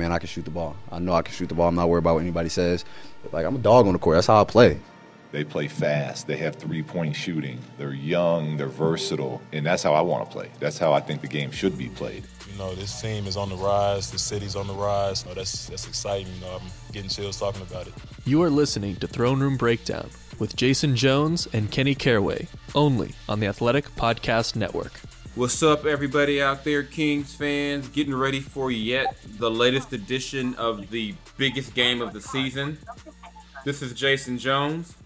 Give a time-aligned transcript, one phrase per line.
[0.00, 0.74] man, I can shoot the ball.
[0.90, 1.68] I know I can shoot the ball.
[1.68, 2.84] I'm not worried about what anybody says.
[3.32, 4.16] Like I'm a dog on the court.
[4.16, 4.80] That's how I play.
[5.30, 6.26] They play fast.
[6.26, 7.58] They have three point shooting.
[7.78, 8.56] They're young.
[8.56, 9.40] They're versatile.
[9.52, 10.50] And that's how I want to play.
[10.58, 12.24] That's how I think the game should be played.
[12.50, 14.10] You know, this team is on the rise.
[14.10, 15.24] The city's on the rise.
[15.28, 16.32] Oh, that's, that's exciting.
[16.34, 17.92] You know, I'm getting chills talking about it.
[18.24, 20.10] You are listening to Throne Room Breakdown
[20.40, 25.00] with Jason Jones and Kenny Caraway, only on the Athletic Podcast Network.
[25.36, 27.88] What's up, everybody out there, Kings fans?
[27.88, 32.78] Getting ready for yet the latest edition of the biggest game of the season.
[33.64, 34.96] This is Jason Jones.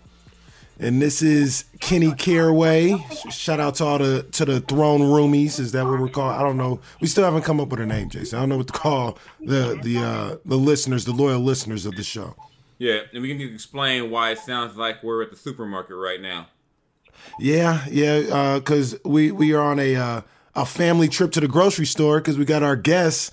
[0.81, 2.97] And this is Kenny Caraway.
[3.31, 5.61] Shout out to all the to the throne roomies.
[5.61, 6.35] Is that what we're called?
[6.35, 6.81] I don't know.
[7.03, 8.39] We still haven't come up with a name, Jason.
[8.39, 11.97] I don't know what to call the the uh, the listeners, the loyal listeners of
[11.97, 12.35] the show.
[12.79, 16.49] Yeah, and we can explain why it sounds like we're at the supermarket right now.
[17.39, 20.21] Yeah, yeah, because uh, we we are on a uh,
[20.55, 23.31] a family trip to the grocery store because we got our guests.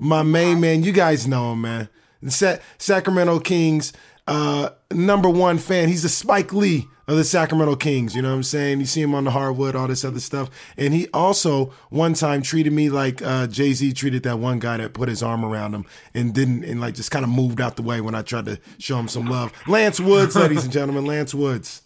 [0.00, 1.88] My main man, you guys know him, man.
[2.28, 3.92] Sa- Sacramento Kings
[4.26, 5.88] uh, number one fan.
[5.88, 8.14] He's a Spike Lee of the Sacramento Kings.
[8.14, 8.80] You know what I'm saying?
[8.80, 10.48] You see him on the hardwood, all this other stuff.
[10.78, 14.78] And he also one time treated me like uh, Jay Z treated that one guy
[14.78, 15.84] that put his arm around him
[16.14, 18.58] and didn't and like just kind of moved out the way when I tried to
[18.78, 19.52] show him some love.
[19.66, 21.82] Lance Woods, ladies and gentlemen, Lance Woods.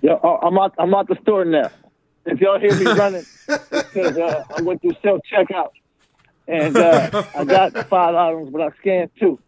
[0.00, 0.74] Yeah, uh, I'm out.
[0.78, 1.70] I'm out the store now.
[2.24, 5.70] If y'all hear me running, because uh, I went through self checkout
[6.48, 9.38] and uh, I got five items, but I scanned two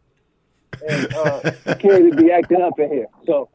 [0.87, 3.07] and uh, security be acting up in here.
[3.27, 3.49] So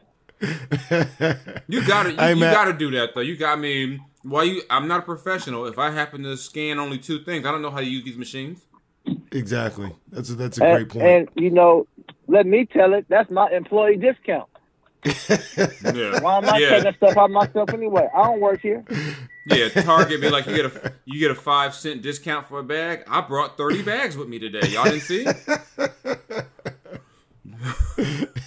[1.67, 3.21] you gotta you, you gotta do that though.
[3.21, 3.99] You got me.
[4.23, 4.61] Why you?
[4.69, 5.65] I'm not a professional.
[5.65, 8.17] If I happen to scan only two things, I don't know how to use these
[8.17, 8.65] machines.
[9.31, 9.93] Exactly.
[10.11, 11.05] That's a, that's a and, great point.
[11.05, 11.87] And you know,
[12.27, 13.05] let me tell it.
[13.09, 14.49] That's my employee discount.
[15.05, 16.19] Yeah.
[16.21, 16.69] Why am I yeah.
[16.69, 18.07] taking stuff out of myself anyway?
[18.15, 18.83] I don't work here.
[19.45, 22.63] Yeah, Target be like you get a you get a five cent discount for a
[22.63, 23.03] bag.
[23.07, 24.69] I brought thirty bags with me today.
[24.69, 25.25] Y'all didn't see?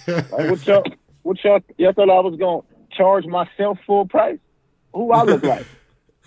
[0.07, 0.83] like, what y'all,
[1.23, 4.39] what y'all, y'all thought I was going to charge myself full price?
[4.93, 5.65] Who I look like?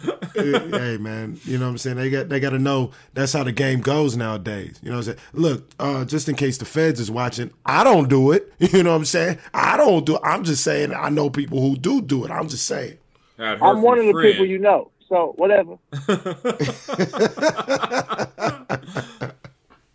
[0.34, 1.97] hey man, you know what I'm saying?
[1.97, 4.78] They got they got to know that's how the game goes nowadays.
[4.83, 5.19] You know what I'm saying?
[5.33, 8.53] Look, uh, just in case the feds is watching, I don't do it.
[8.72, 9.38] You know what I'm saying?
[9.53, 10.15] I don't do.
[10.15, 10.21] It.
[10.22, 12.31] I'm just saying I know people who do do it.
[12.31, 12.99] I'm just saying.
[13.38, 14.33] I'm one of the friend.
[14.33, 14.91] people you know.
[15.09, 15.77] So whatever.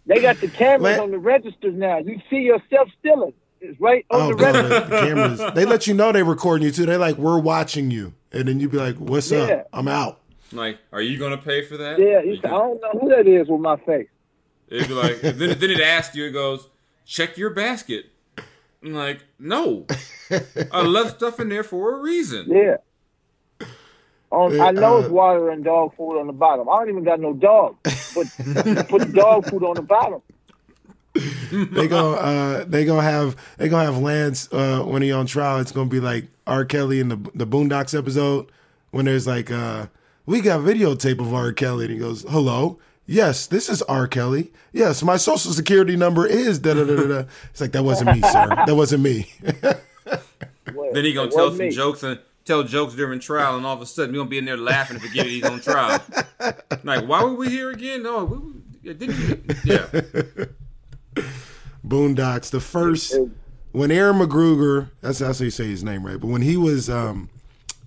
[0.08, 1.98] They got the cameras on the registers now.
[1.98, 3.34] You see yourself stealing.
[3.66, 4.80] It's right on oh, the register.
[4.82, 5.42] The cameras.
[5.56, 6.86] They let you know they're recording you too.
[6.86, 8.14] They're like, we're watching you.
[8.32, 9.40] And then you'd be like, what's yeah.
[9.40, 9.70] up?
[9.74, 10.22] I'm out.
[10.52, 12.00] Like, are you going to pay for that?
[12.00, 12.20] Yeah.
[12.20, 14.08] I don't know who that is with my face.
[14.68, 16.68] It'd be like, then, then it asks you, it goes,
[17.06, 18.06] check your basket.
[18.84, 19.86] I'm like, no.
[20.72, 22.48] I left stuff in there for a reason.
[22.50, 22.78] Yeah.
[24.32, 26.68] On, I know uh, it's water and dog food on the bottom.
[26.68, 28.28] I don't even got no dog, but
[28.90, 30.22] put dog food on the bottom.
[31.52, 35.60] They gonna uh, they gonna have they gonna have Lance uh, when he on trial.
[35.60, 36.66] It's gonna be like R.
[36.66, 38.52] Kelly in the the Boondocks episode
[38.92, 39.88] when there's like uh,
[40.26, 41.54] we got videotape of R.
[41.54, 44.08] Kelly and he goes, "Hello, yes, this is R.
[44.08, 44.52] Kelly.
[44.74, 48.22] Yes, my social security number is da da da da." It's like that wasn't me,
[48.22, 48.48] sir.
[48.66, 49.32] That wasn't me.
[49.44, 51.70] then he gonna tell some me.
[51.70, 54.46] jokes and tell jokes during trial, and all of a sudden we're gonna be in
[54.46, 56.02] there laughing and forget he's on trial.
[56.84, 58.04] like, why were we here again?
[58.04, 59.18] No, we, didn't.
[59.18, 60.46] You, yeah.
[61.88, 63.16] Boondocks, the first
[63.72, 66.20] when Aaron McGruder, that's that's how you say his name, right?
[66.20, 67.30] But when he was um,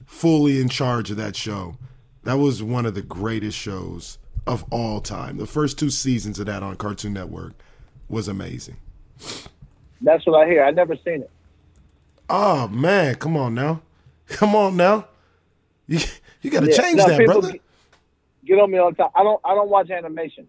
[0.05, 1.77] fully in charge of that show,
[2.25, 5.39] that was one of the greatest shows of all time.
[5.39, 7.55] The first two seasons of that on Cartoon Network
[8.09, 8.77] was amazing.
[10.01, 10.63] That's what I hear.
[10.63, 11.31] I never seen it.
[12.29, 13.81] Oh man, come on now.
[14.29, 15.09] Come on now.
[15.87, 16.01] You
[16.43, 17.53] you got to yeah, change no, that, brother.
[17.53, 17.63] Get,
[18.45, 19.09] get on me all the time.
[19.15, 20.47] I don't I don't watch animation.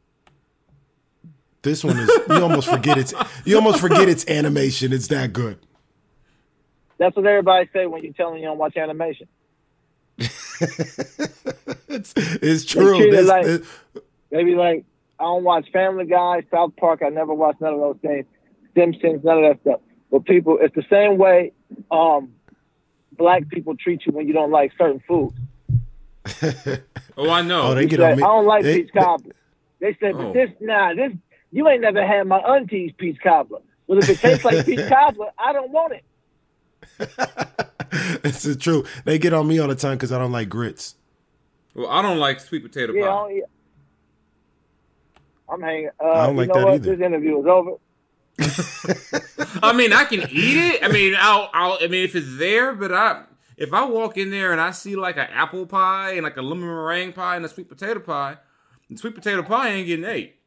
[1.61, 3.13] This one is you almost forget it's
[3.45, 4.93] you almost forget it's animation.
[4.93, 5.59] It's that good.
[6.97, 9.27] That's what everybody say when you tell them you don't watch animation.
[10.17, 13.09] it's, it's true.
[13.09, 13.45] They, like,
[14.29, 14.83] they be like,
[15.17, 17.01] I don't watch Family Guy, South Park.
[17.05, 18.25] I never watched none of those things.
[18.75, 19.79] Simpsons, none of that stuff.
[20.11, 21.53] But people, it's the same way
[21.89, 22.33] um,
[23.13, 25.37] black people treat you when you don't like certain foods.
[27.17, 27.63] oh, I know.
[27.63, 28.23] Oh, they get said, on me.
[28.23, 29.35] I don't like they, peach cobbler.
[29.79, 30.33] They said, but oh.
[30.33, 31.13] this, nah, this,
[31.51, 33.61] you ain't never had my auntie's peach cobbler.
[33.87, 36.03] Well, if it tastes like peach cobbler, I don't want it.
[38.23, 38.85] it's true.
[39.05, 40.95] They get on me all the time because I don't like grits.
[41.73, 43.29] Well, I don't like sweet potato yeah, pie.
[43.31, 43.43] Yeah.
[45.51, 45.89] I'm hanging.
[45.99, 46.73] Uh, I don't like that what?
[46.75, 46.95] either.
[46.95, 47.71] This interview is over.
[49.63, 50.83] I mean, I can eat it.
[50.83, 53.23] I mean, I'll, I'll, I mean, if it's there, but I,
[53.57, 56.41] if I walk in there and I see like an apple pie and like a
[56.41, 58.37] lemon meringue pie and a sweet potato pie,
[58.87, 60.38] and sweet potato pie ain't getting ate.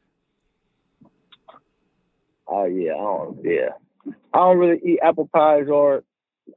[2.55, 3.39] Oh yeah, I don't.
[3.43, 6.05] Yeah, I don't really eat apple pies or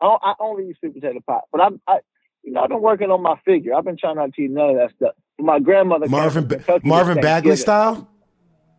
[0.02, 1.40] I, I only eat sweet potato pie.
[1.54, 2.00] But I'm, I,
[2.44, 3.74] you know, I've been working on my figure.
[3.74, 5.14] I've been trying not to eat none of that stuff.
[5.40, 6.50] My grandmother Marvin
[6.84, 8.10] Marvin Bagley style.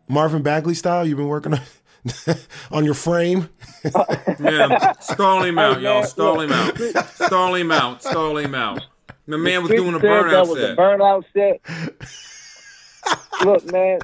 [0.07, 1.07] Marvin Bagley style.
[1.07, 1.61] You've been working on
[2.71, 3.49] on your frame.
[4.39, 6.03] yeah, stall him out, y'all.
[6.03, 6.77] Stall him out.
[7.15, 8.03] Stall him out.
[8.03, 8.85] Stall him out.
[9.27, 10.71] The man was doing a burnout set.
[10.71, 11.61] A burnout set.
[13.43, 13.99] Look, man.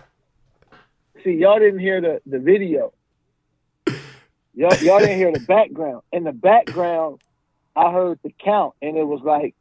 [1.23, 2.91] See, y'all didn't hear the, the video.
[4.55, 6.01] Y'all, y'all didn't hear the background.
[6.11, 7.19] In the background,
[7.75, 9.55] I heard the count, and it was like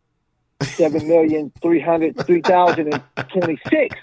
[0.62, 3.96] seven million three hundred three thousand and twenty six.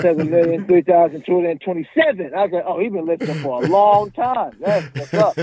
[0.00, 2.34] Seven million three thousand two hundred and twenty seven.
[2.34, 4.52] I was like, oh, he's been listening for a long time.
[4.60, 5.36] That's what's up.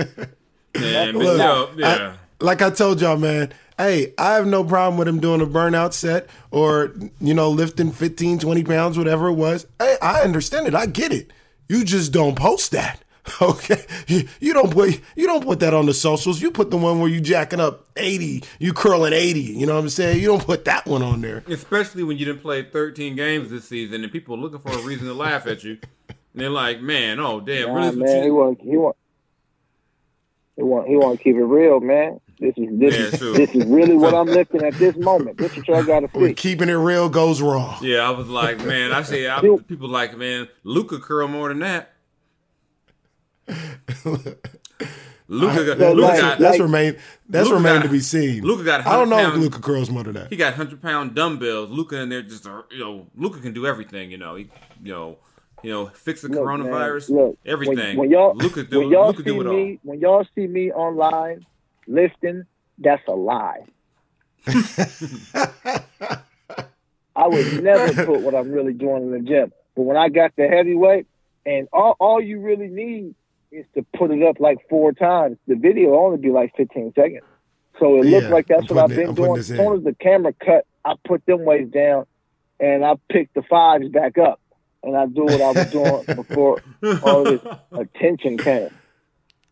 [0.74, 2.14] Man, Look, yo, yeah.
[2.40, 3.52] I, like I told y'all, man.
[3.78, 7.92] Hey, I have no problem with him doing a burnout set or, you know, lifting
[7.92, 9.66] 15, 20 pounds, whatever it was.
[9.78, 10.74] Hey, I understand it.
[10.74, 11.30] I get it.
[11.68, 13.02] You just don't post that.
[13.40, 16.40] Okay, you, you, don't put you don't put that on the socials.
[16.40, 19.40] You put the one where you jacking up eighty, you curling eighty.
[19.40, 20.20] You know what I'm saying?
[20.20, 21.42] You don't put that one on there.
[21.48, 24.82] Especially when you didn't play 13 games this season and people are looking for a
[24.82, 25.78] reason to laugh at you.
[26.08, 28.96] And they're like, "Man, oh damn, nah, really?" Man, he want he want
[30.56, 32.20] he want he want to keep it real, man.
[32.38, 33.32] This is this yeah, is true.
[33.32, 35.38] this is really what I'm lifting at this moment.
[35.38, 36.34] This is what I got to see.
[36.34, 37.78] Keeping it real goes wrong.
[37.82, 41.60] Yeah, I was like, man, I say I, people like, man, Luka curl more than
[41.60, 41.95] that.
[45.28, 46.96] Luka, got, Luka like, got that's like, remain
[47.28, 48.42] that's Luka remain got, to be seen.
[48.44, 48.86] Luka got.
[48.86, 50.30] I don't know pound, if Luka curls more than that.
[50.30, 51.70] He got hundred pound dumbbells.
[51.70, 54.10] Luka in there just uh, you know Luka can do everything.
[54.10, 54.48] You know he
[54.82, 55.18] you know
[55.64, 57.10] you know fix the look, coronavirus.
[57.10, 57.96] Man, look, everything.
[57.96, 60.70] When, when y'all Luka do, when y'all Luka see do me when y'all see me
[60.70, 61.44] online
[61.88, 62.44] lifting,
[62.78, 63.64] that's a lie.
[67.16, 69.52] I would never put what I'm really doing in the gym.
[69.74, 71.08] But when I got the heavyweight,
[71.44, 73.16] and all all you really need
[73.56, 75.38] is to put it up like four times.
[75.46, 77.22] The video will only be like 15 seconds.
[77.78, 79.38] So it yeah, looks like that's I'm what I've been it, doing.
[79.38, 82.06] As soon as the camera cut, I put them weights down
[82.60, 84.40] and I pick the fives back up.
[84.82, 86.62] And I do what I was doing before
[87.02, 87.40] all this
[87.72, 88.70] attention came.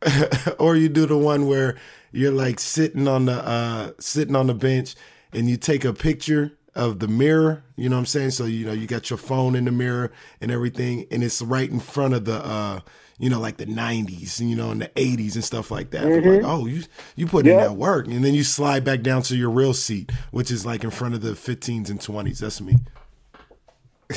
[0.58, 1.76] or you do the one where
[2.12, 4.94] you're like sitting on the uh sitting on the bench
[5.32, 8.30] and you take a picture of the mirror, you know what I'm saying?
[8.30, 11.68] So you know, you got your phone in the mirror and everything and it's right
[11.68, 12.80] in front of the uh
[13.18, 16.04] you know, like the '90s, you know, in the '80s and stuff like that.
[16.04, 16.28] Mm-hmm.
[16.28, 16.82] Like, oh, you
[17.16, 17.54] you put yep.
[17.54, 20.66] in that work, and then you slide back down to your real seat, which is
[20.66, 22.38] like in front of the 15s and 20s.
[22.38, 22.76] That's me.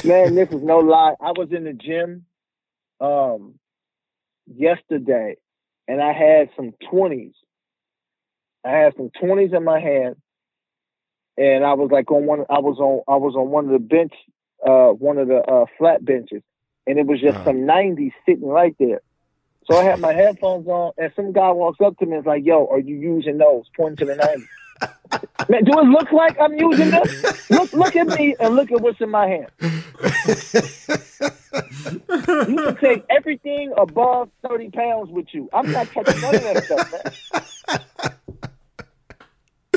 [0.03, 1.15] Man, this is no lie.
[1.21, 2.25] I was in the gym
[2.99, 3.55] um
[4.47, 5.35] yesterday,
[5.88, 7.33] and I had some 20s.
[8.65, 10.15] I had some 20s in my hand,
[11.38, 12.45] and I was like on one.
[12.49, 13.03] I was on.
[13.07, 14.13] I was on one of the bench,
[14.65, 16.41] uh, one of the uh, flat benches,
[16.88, 19.01] and it was just some 90s sitting right there.
[19.69, 22.25] So I had my headphones on, and some guy walks up to me and is
[22.25, 24.48] like, "Yo, are you using those?" Pointing to the 90s.
[25.50, 27.50] Man, do it look like I'm using this?
[27.50, 29.48] Look, look at me and look at what's in my hand.
[29.60, 29.81] you
[32.57, 35.50] can take everything above 30 pounds with you.
[35.54, 37.01] I'm not touching none of that stuff, man.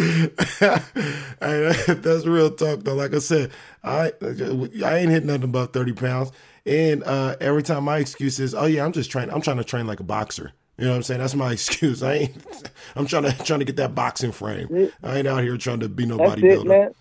[1.41, 2.95] that's real talk though.
[2.95, 3.51] Like I said,
[3.85, 6.33] I I ain't hitting nothing above thirty pounds.
[6.71, 9.29] And uh, every time my excuse is, "Oh yeah, I'm just trying.
[9.31, 11.21] I'm trying to train like a boxer." You know what I'm saying?
[11.21, 12.01] That's my excuse.
[12.01, 12.71] I ain't.
[12.97, 14.93] I'm trying to trying to get that boxing frame.
[15.03, 16.95] I ain't out here trying to be no That's bodybuilder.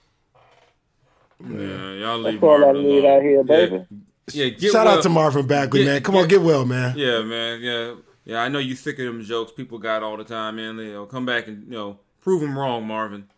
[1.41, 3.85] Yeah, y'all leave That's all I need out here, baby.
[4.33, 4.97] Yeah, yeah shout well.
[4.97, 6.01] out to Marvin Bagley, get, man.
[6.01, 6.97] Come get, on, get well, man.
[6.97, 7.61] Yeah, man.
[7.61, 7.95] Yeah,
[8.25, 8.41] yeah.
[8.41, 10.77] I know you sick of them jokes people got all the time, man.
[10.77, 13.29] They, will come back and you know prove them wrong, Marvin.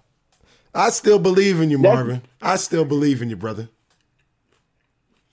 [0.74, 2.22] I still believe in you, Marvin.
[2.42, 3.68] I still believe in you, brother.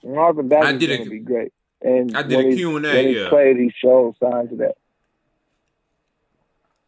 [0.03, 1.53] Marvin Bagley's going to be great.
[1.81, 3.11] And I did a Q and A.
[3.11, 4.75] Yeah, played, he showed signs of that.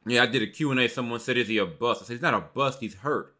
[0.05, 0.89] Yeah, I did a Q and A.
[0.89, 2.79] Someone said, "Is he a bust?" I said, "He's not a bust.
[2.79, 3.35] He's hurt."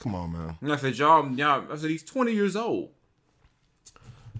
[0.00, 0.58] Come on, man.
[0.60, 2.90] And I said, "Y'all, y'all." I said, "He's twenty years old."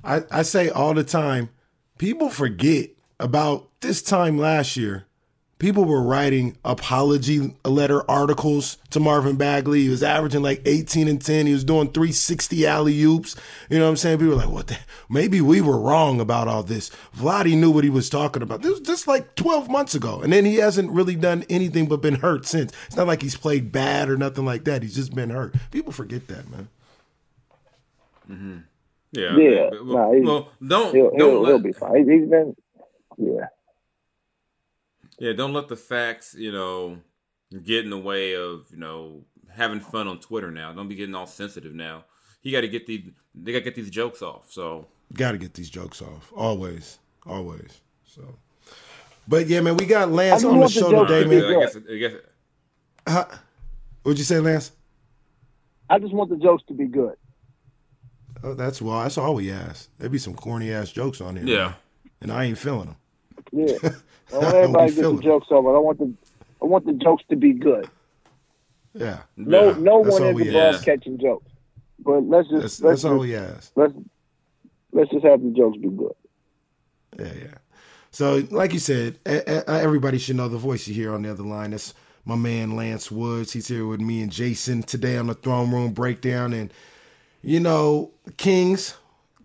[0.03, 1.51] I I say all the time,
[1.99, 5.07] people forget about this time last year
[5.63, 9.85] people were writing apology letter articles to Marvin Bagley.
[9.85, 11.47] He was averaging like 18 and 10.
[11.47, 13.37] He was doing 360 alley oops.
[13.71, 14.19] You know what I'm saying?
[14.19, 14.79] People were like, what the?
[15.09, 16.91] Maybe we were wrong about all this.
[17.17, 18.63] Vladdy knew what he was talking about.
[18.63, 20.21] This was just like 12 months ago.
[20.21, 22.73] And then he hasn't really done anything but been hurt since.
[22.89, 24.83] It's not like he's played bad or nothing like that.
[24.83, 25.55] He's just been hurt.
[25.71, 26.69] People forget that, man.
[28.29, 28.59] Mm-hmm.
[29.13, 29.37] Yeah.
[29.37, 29.71] Yeah.
[29.71, 32.11] Well, nah, well don't, he'll, don't he'll, let, he'll be fine.
[32.11, 32.57] He's been,
[33.17, 33.47] yeah.
[35.23, 36.99] Yeah, don't let the facts, you know,
[37.63, 40.73] get in the way of, you know, having fun on Twitter now.
[40.73, 42.07] Don't be getting all sensitive now.
[42.43, 44.51] You got to get these they got to get these jokes off.
[44.51, 46.99] So, got to get these jokes off always.
[47.25, 47.83] always.
[48.05, 48.35] So,
[49.29, 51.45] but yeah, man, we got Lance on the show today, man.
[51.45, 52.13] I guess, I guess.
[53.07, 53.27] Huh?
[54.03, 54.73] What'd you say, Lance?
[55.89, 57.15] I just want the jokes to be good.
[58.43, 59.05] Oh, that's well.
[59.05, 59.89] That's all we ask.
[59.99, 61.47] There'd be some corny ass jokes on here.
[61.47, 61.75] Yeah, man.
[62.23, 62.97] and I ain't feeling them.
[63.53, 63.77] Yeah,
[64.33, 65.77] I want everybody get the jokes over.
[65.77, 66.13] I want the
[66.61, 67.89] I want the jokes to be good.
[68.95, 69.21] Yeah.
[69.37, 69.77] No, yeah.
[69.79, 71.51] no that's one is above catching jokes.
[71.99, 73.73] But let's just that's, let's that's all we ask.
[73.77, 73.95] Let's
[74.93, 76.13] let's just have the jokes be good.
[77.19, 77.55] Yeah, yeah.
[78.11, 81.43] So, like you said, uh, everybody should know the voice you hear on the other
[81.43, 81.71] line.
[81.71, 81.95] That's
[82.25, 83.53] my man Lance Woods.
[83.53, 86.53] He's here with me and Jason today on the Throne Room Breakdown.
[86.53, 86.73] And
[87.43, 88.97] you know, Kings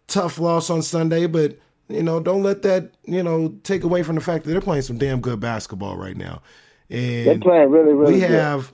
[0.08, 1.58] tough loss on Sunday, but
[1.90, 4.82] you know, don't let that you know take away from the fact that they're playing
[4.82, 6.42] some damn good basketball right now.
[6.90, 8.14] And they're playing really, really.
[8.14, 8.32] We good.
[8.32, 8.74] have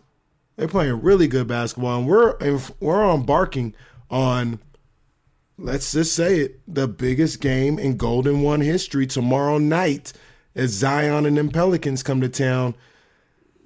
[0.55, 2.37] they're playing really good basketball, and we're
[2.79, 3.75] we're embarking
[4.09, 4.59] on.
[5.57, 10.11] Let's just say it, the biggest game in Golden One history tomorrow night
[10.55, 12.75] as Zion and them Pelicans come to town.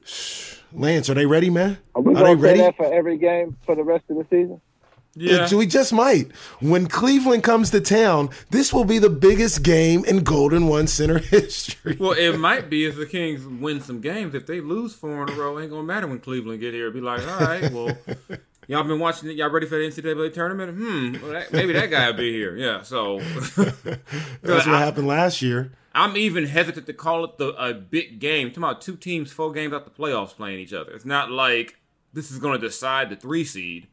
[0.73, 1.77] Lance, are they ready, man?
[1.95, 4.59] Are, we are they ready for every game for the rest of the season?
[5.17, 5.53] Yeah.
[5.53, 6.31] We just might.
[6.59, 11.17] When Cleveland comes to town, this will be the biggest game in Golden One Center
[11.17, 11.97] history.
[11.99, 14.35] Well, it might be if the Kings win some games.
[14.35, 16.87] If they lose four in a row, it ain't gonna matter when Cleveland get here.
[16.87, 17.97] It'll be like, all right, well,
[18.67, 19.35] y'all been watching it.
[19.35, 20.77] Y'all ready for the NCAA tournament?
[20.77, 22.55] Hmm, well, that, maybe that guy will be here.
[22.55, 23.19] Yeah, so
[23.55, 25.71] that's what I, happened last year.
[25.95, 28.49] I'm even hesitant to call it the a big game.
[28.49, 30.91] Talking about two teams, four games out the playoffs playing each other.
[30.91, 31.77] It's not like
[32.13, 33.87] this is going to decide the three seed.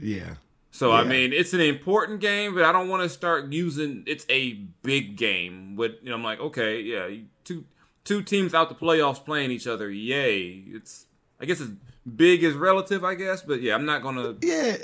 [0.00, 0.34] Yeah.
[0.78, 1.00] So yeah.
[1.00, 4.52] I mean, it's an important game, but I don't want to start using it's a
[4.84, 5.74] big game.
[5.74, 7.08] With you know, I'm like, okay, yeah,
[7.42, 7.64] two
[8.04, 9.90] two teams out the playoffs playing each other.
[9.90, 10.62] Yay!
[10.68, 11.06] It's
[11.40, 11.72] I guess it's
[12.14, 14.36] big is relative, I guess, but yeah, I'm not gonna.
[14.40, 14.76] Yeah.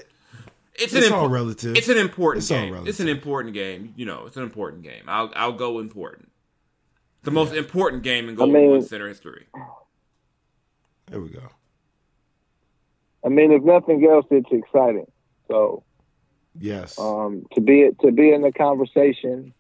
[0.74, 1.76] It's, it's an all relative.
[1.76, 2.88] It's an important it's game.
[2.88, 3.94] It's an important game.
[3.94, 5.04] You know, it's an important game.
[5.06, 6.32] I'll I'll go important.
[7.22, 7.34] The yeah.
[7.34, 9.46] most important game in Golden I mean, One Center history.
[11.06, 11.50] There we go.
[13.24, 15.06] I mean, if nothing else, it's exciting.
[15.54, 15.84] So,
[16.58, 19.54] yes, um, to be to be in the conversation,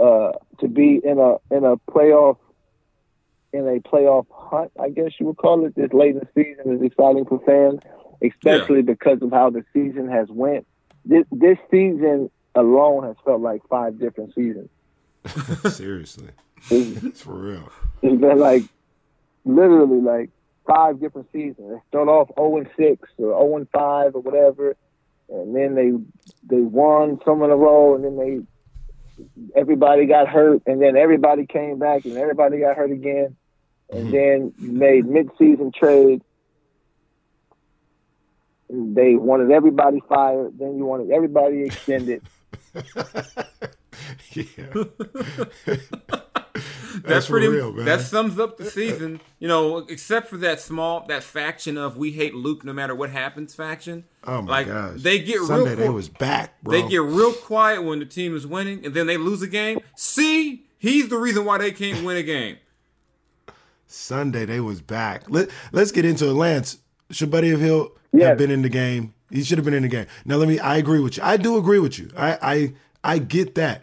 [0.00, 2.38] uh, to be in a in a playoff
[3.52, 5.74] in a playoff hunt, I guess you would call it.
[5.74, 7.80] This late in the season is exciting for fans,
[8.22, 8.92] especially yeah.
[8.94, 10.66] because of how the season has went.
[11.04, 14.70] This this season alone has felt like five different seasons.
[15.74, 16.30] Seriously,
[16.70, 17.70] it's, for real.
[18.00, 18.62] It's been like
[19.44, 20.30] literally like
[20.68, 21.56] five different seasons.
[21.70, 24.76] They start off 0 and 6 or 0 and 5 or whatever,
[25.28, 25.92] and then they
[26.46, 28.40] they won some in a row, and then they
[29.58, 33.36] everybody got hurt, and then everybody came back, and everybody got hurt again,
[33.90, 34.12] and mm-hmm.
[34.12, 36.22] then you made mid-season trade.
[38.70, 40.58] They wanted everybody fired.
[40.58, 42.22] Then you wanted everybody extended.
[44.34, 44.84] yeah.
[47.04, 47.48] that's, pretty.
[47.48, 49.20] Real, that sums up the uh, uh, season.
[49.38, 53.10] You know, except for that small that faction of we hate Luke no matter what
[53.10, 54.04] happens faction.
[54.24, 55.00] Oh my like, gosh!
[55.02, 55.76] They get Sunday real.
[55.76, 56.60] They was back.
[56.62, 56.72] Bro.
[56.72, 59.80] They get real quiet when the team is winning, and then they lose a game.
[59.96, 62.58] See, he's the reason why they can't win a game.
[63.86, 65.24] Sunday they was back.
[65.28, 66.34] Let Let's get into it.
[66.34, 66.78] Lance,
[67.10, 68.28] should Buddy Hield yes.
[68.28, 69.14] have been in the game?
[69.30, 70.06] He should have been in the game.
[70.24, 70.58] Now let me.
[70.58, 71.22] I agree with you.
[71.22, 72.10] I do agree with you.
[72.16, 72.74] I I
[73.04, 73.82] I get that.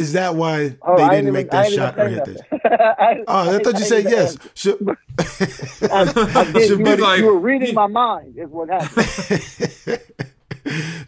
[0.00, 2.40] Is that why oh, they didn't make that shot or hit this?
[2.64, 4.36] I, oh, I, thought you said yes.
[4.54, 4.78] Should,
[5.18, 8.38] I, did, you, like, you, were reading my mind.
[8.38, 10.00] Is what happened.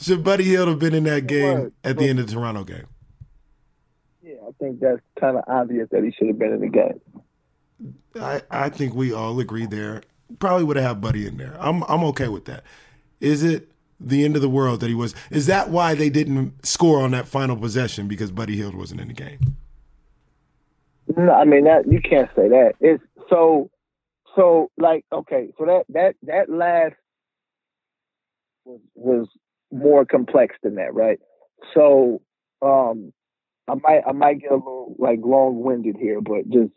[0.00, 2.86] Should Buddy Hield have been in that game at the end of the Toronto game?
[4.22, 7.00] Yeah, I think that's kind of obvious that he should have been in the game.
[8.20, 10.02] I, I think we all agree there.
[10.38, 11.56] Probably would have had Buddy in there.
[11.58, 12.64] I'm I'm okay with that.
[13.20, 13.71] Is it
[14.04, 15.14] the end of the world that he was.
[15.30, 19.08] Is that why they didn't score on that final possession because Buddy Hield wasn't in
[19.08, 19.56] the game?
[21.16, 22.74] No, I mean that you can't say that.
[22.80, 23.70] It's so
[24.36, 26.94] so like okay, so that that that last
[28.64, 29.28] was was
[29.70, 31.18] more complex than that, right?
[31.74, 32.22] So
[32.60, 33.12] um
[33.68, 36.72] I might I might get a little like long winded here, but just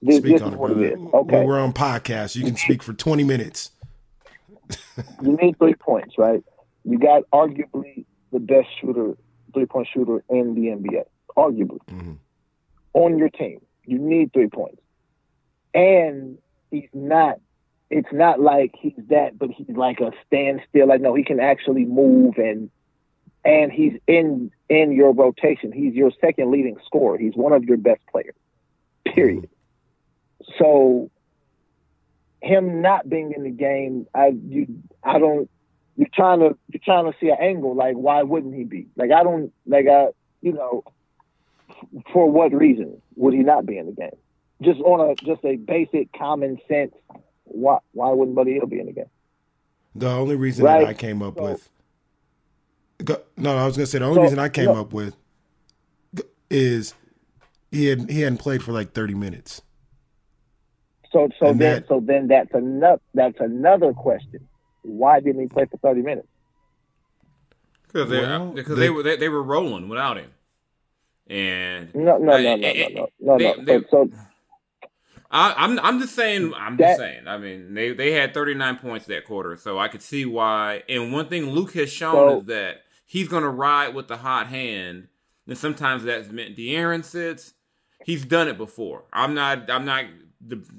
[0.00, 0.98] this, speak this on is what it, it is.
[1.14, 1.44] Okay.
[1.44, 2.36] We're on podcast.
[2.36, 3.70] You can speak for twenty minutes
[5.22, 6.42] you need three points, right?
[6.84, 9.16] You got arguably the best shooter,
[9.54, 11.04] three point shooter in the NBA,
[11.36, 12.14] arguably mm-hmm.
[12.94, 13.60] on your team.
[13.84, 14.80] You need three points,
[15.74, 16.38] and
[16.70, 17.40] he's not.
[17.90, 20.88] It's not like he's that, but he's like a standstill.
[20.88, 22.70] Like no, he can actually move and
[23.44, 25.72] and he's in in your rotation.
[25.72, 27.18] He's your second leading scorer.
[27.18, 28.34] He's one of your best players.
[29.04, 29.44] Period.
[29.44, 30.52] Mm-hmm.
[30.58, 31.10] So
[32.42, 34.66] him not being in the game, I you
[35.02, 35.48] I don't
[35.96, 39.10] you're trying to you're trying to see an angle like why wouldn't he be like
[39.12, 40.08] I don't like I
[40.40, 40.84] you know
[42.12, 44.10] for what reason would he not be in the game?
[44.62, 46.94] Just on a just a basic common sense.
[47.44, 49.10] Why why wouldn't Buddy Hield be in the game?
[49.94, 50.80] The only reason Right.
[50.80, 51.68] that I came up So- with,
[53.36, 54.80] no, I was gonna say the only So, reason I came no.
[54.80, 55.16] up with
[56.50, 56.94] is
[57.70, 59.62] he had he hadn't played for like thirty minutes.
[61.12, 64.48] So so And then that- so then that's another that's another question.
[64.82, 66.26] Why didn't he play for thirty minutes?
[67.86, 70.30] Because they Well, because they- they, were they, they were rolling without him,
[71.28, 73.64] and No no no no no no no they- no.
[73.64, 74.10] they- So, so
[75.30, 77.26] I, I'm I'm just saying I'm That- just saying.
[77.28, 80.82] I mean, they they had 39 points that quarter, so I could see why.
[80.88, 84.16] And one thing Luke has shown So- is that he's going to ride with the
[84.18, 85.08] hot hand,
[85.46, 87.54] and sometimes that's meant De'Aaron sits.
[88.04, 89.04] He's done it before.
[89.12, 89.70] I'm not.
[89.70, 90.04] I'm not.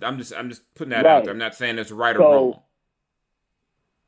[0.02, 0.34] I'm just.
[0.34, 1.32] I'm just putting that out there.
[1.32, 2.60] I'm not saying it's right or wrong.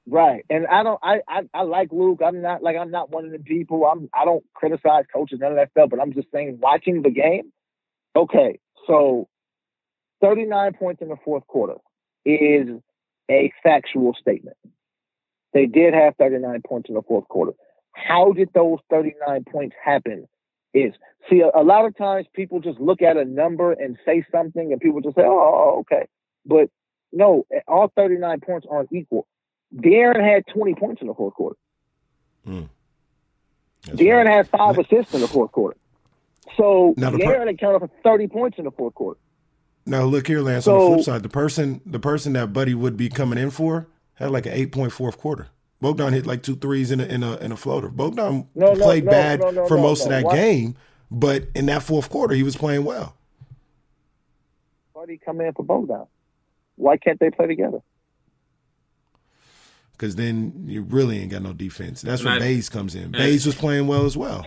[0.07, 0.99] Right, and I don't.
[1.01, 2.21] I, I I like Luke.
[2.23, 3.85] I'm not like I'm not one of the people.
[3.85, 4.09] I'm.
[4.13, 5.89] I don't criticize coaches none of that stuff.
[5.89, 7.51] But I'm just saying, watching the game.
[8.15, 9.27] Okay, so
[10.21, 11.75] 39 points in the fourth quarter
[12.23, 12.67] is
[13.29, 14.57] a factual statement.
[15.53, 17.53] They did have 39 points in the fourth quarter.
[17.93, 20.27] How did those 39 points happen?
[20.75, 20.93] Is
[21.29, 24.71] see a, a lot of times people just look at a number and say something,
[24.71, 26.05] and people just say, "Oh, oh okay,"
[26.45, 26.69] but
[27.11, 29.25] no, all 39 points aren't equal.
[29.73, 31.55] De'Aaron had 20 points in the fourth quarter.
[32.45, 32.63] Hmm.
[33.85, 34.35] That's De'Aaron right.
[34.35, 35.77] had five assists in the fourth quarter.
[36.57, 39.19] So Now the De'Aaron per- accounted for 30 points in the fourth quarter.
[39.85, 40.67] Now look here, Lance.
[40.67, 43.87] on the flip side, the person the person that Buddy would be coming in for
[44.15, 45.47] had like an eight point fourth quarter.
[45.81, 47.89] Bogdan hit like two threes in a in a in a floater.
[47.89, 50.05] Bogdan No, no, played no, bad no, no, for no, most no.
[50.05, 50.75] of that Why- game,
[51.11, 53.15] but in that fourth quarter he was playing well.
[54.93, 56.05] Why did he come in for Bogdan?
[56.77, 57.79] Why can't they play together?
[59.91, 62.01] Because then you really ain't got no defense.
[62.01, 63.03] That's when Not- Bays comes in.
[63.03, 64.45] and- Bays was playing well as well.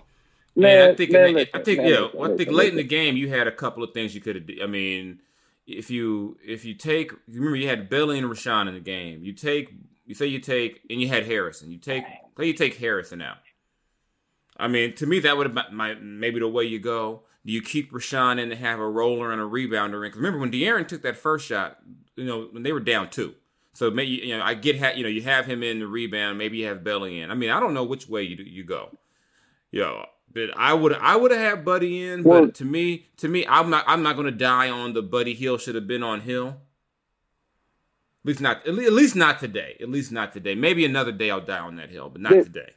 [0.55, 2.76] Man, I think, man, I listen, think, man, yeah, listen, I think listen, late in
[2.76, 4.44] the game you had a couple of things you could have.
[4.61, 5.20] I mean,
[5.68, 9.22] if you if you take, you remember you had Billy and Richaun in the game.
[9.22, 9.70] You take,
[10.09, 11.71] you say you take, and you had Harrison.
[11.71, 12.03] You take,
[12.37, 13.37] say you take Harrison out.
[14.57, 17.23] I mean, to me that would have been my, maybe the way you go.
[17.47, 20.03] Do you keep Richaun in to have a roller and a rebounder in?
[20.11, 21.79] Because remember when De'Aaron took that first shot,
[22.16, 23.35] you know when they were down two.
[23.75, 26.37] So maybe you know I get ha- you know you have him in the rebound.
[26.38, 27.31] Maybe you have Belly in.
[27.31, 28.99] I mean I don't know which way you you go.
[29.71, 33.29] Yo, but I would I would have had Buddy in, Well- but to me to
[33.29, 36.23] me I'm not I'm not gonna die on the Buddy Hield should have been on
[36.23, 36.57] Hill.
[38.28, 39.76] At least not at least not today.
[39.80, 40.54] At least not today.
[40.54, 42.42] Maybe another day I'll die on that hill, but not Yeah.
[42.42, 42.72] today.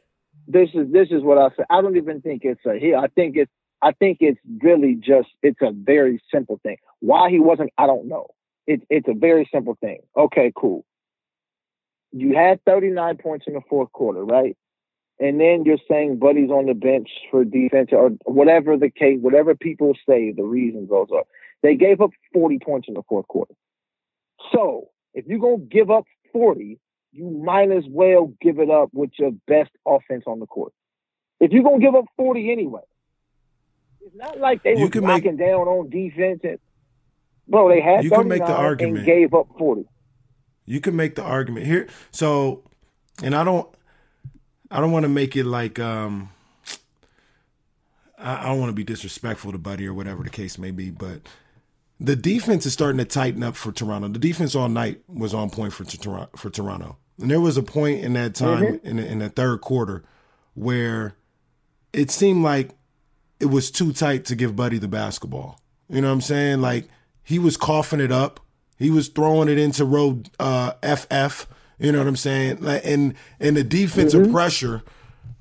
[0.46, 1.64] This is this is what I say.
[1.68, 2.94] I don't even think it's a hit.
[2.94, 6.78] I think it's I think it's really just it's a very simple thing.
[7.00, 8.28] Why he wasn't, I don't know.
[8.66, 10.00] It's it's a very simple thing.
[10.16, 10.86] Okay, cool.
[12.12, 14.56] You had 39 points in the fourth quarter, right?
[15.20, 19.54] And then you're saying Buddy's on the bench for defense or whatever the case, whatever
[19.54, 21.24] people say the reasons those are.
[21.62, 23.54] They gave up 40 points in the fourth quarter.
[24.52, 26.78] So if you're gonna give up 40,
[27.12, 30.72] you might as well give it up with your best offense on the court.
[31.40, 32.80] If you're gonna give up 40 anyway,
[34.00, 36.40] it's not like they You were can make- knocking down on defense.
[36.44, 36.58] And,
[37.46, 38.98] bro, they had You can make the argument.
[38.98, 39.84] and gave up 40.
[40.64, 41.88] You can make the argument here.
[42.12, 42.62] So,
[43.22, 43.68] and I don't,
[44.70, 46.30] I don't want to make it like, um,
[48.18, 50.90] I, I don't want to be disrespectful to Buddy or whatever the case may be,
[50.90, 51.20] but
[52.02, 54.08] the defense is starting to tighten up for Toronto.
[54.08, 56.30] The defense all night was on point for Toronto.
[56.36, 59.60] For Toronto, and there was a point in that time in the, in the third
[59.60, 60.02] quarter
[60.54, 61.14] where
[61.92, 62.70] it seemed like
[63.38, 65.60] it was too tight to give Buddy the basketball.
[65.88, 66.60] You know what I'm saying?
[66.60, 66.88] Like
[67.22, 68.40] he was coughing it up.
[68.78, 71.46] He was throwing it into road uh, FF.
[71.78, 72.62] You know what I'm saying?
[72.62, 74.82] Like, and and the defensive pressure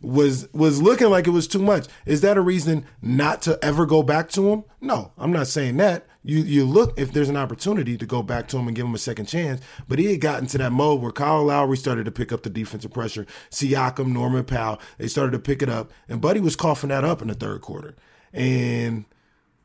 [0.01, 1.87] was was looking like it was too much.
[2.05, 4.63] Is that a reason not to ever go back to him?
[4.79, 6.05] No, I'm not saying that.
[6.23, 8.93] You you look if there's an opportunity to go back to him and give him
[8.93, 9.61] a second chance.
[9.87, 12.49] But he had gotten to that mode where Kyle Lowry started to pick up the
[12.49, 13.25] defensive pressure.
[13.49, 17.21] Siakam, Norman Powell, they started to pick it up, and Buddy was coughing that up
[17.21, 17.95] in the third quarter.
[18.33, 19.05] And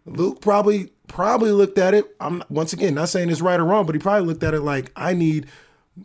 [0.07, 2.17] Luke probably probably looked at it.
[2.21, 4.61] I'm once again not saying it's right or wrong, but he probably looked at it
[4.61, 5.47] like I need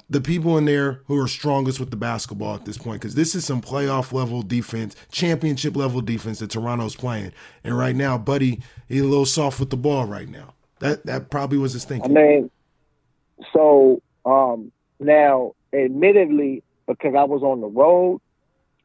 [0.09, 3.35] the people in there who are strongest with the basketball at this point because this
[3.35, 7.33] is some playoff level defense, championship level defense that Toronto's playing.
[7.63, 10.53] And right now, Buddy, he's a little soft with the ball right now.
[10.79, 12.17] That that probably was his thinking.
[12.17, 12.51] I mean,
[13.53, 18.21] so um, now, admittedly, because I was on the road,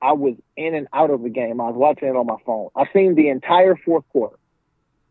[0.03, 1.61] I was in and out of the game.
[1.61, 2.69] I was watching it on my phone.
[2.77, 4.37] I seen the entire fourth quarter.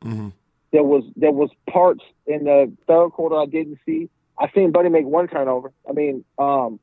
[0.04, 0.34] Mhm.
[0.72, 4.10] There was there was parts in the third quarter I didn't see.
[4.40, 5.72] I seen Buddy make one turnover.
[5.90, 6.80] I mean, um,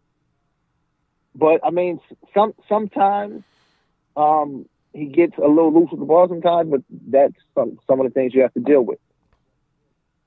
[1.34, 2.00] but I mean,
[2.34, 3.42] some sometimes
[4.16, 8.06] um, he gets a little loose with the ball sometimes, but that's some some of
[8.06, 8.98] the things you have to deal with.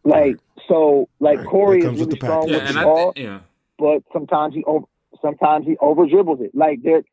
[0.03, 1.47] Like so, like Right.
[1.47, 2.55] Cory That is comes with really strong package.
[2.55, 3.39] with Yeah, the I ball, th- yeah.
[3.77, 4.85] but sometimes he over
[5.21, 6.51] sometimes he over dribbles it.
[6.53, 7.03] Like there,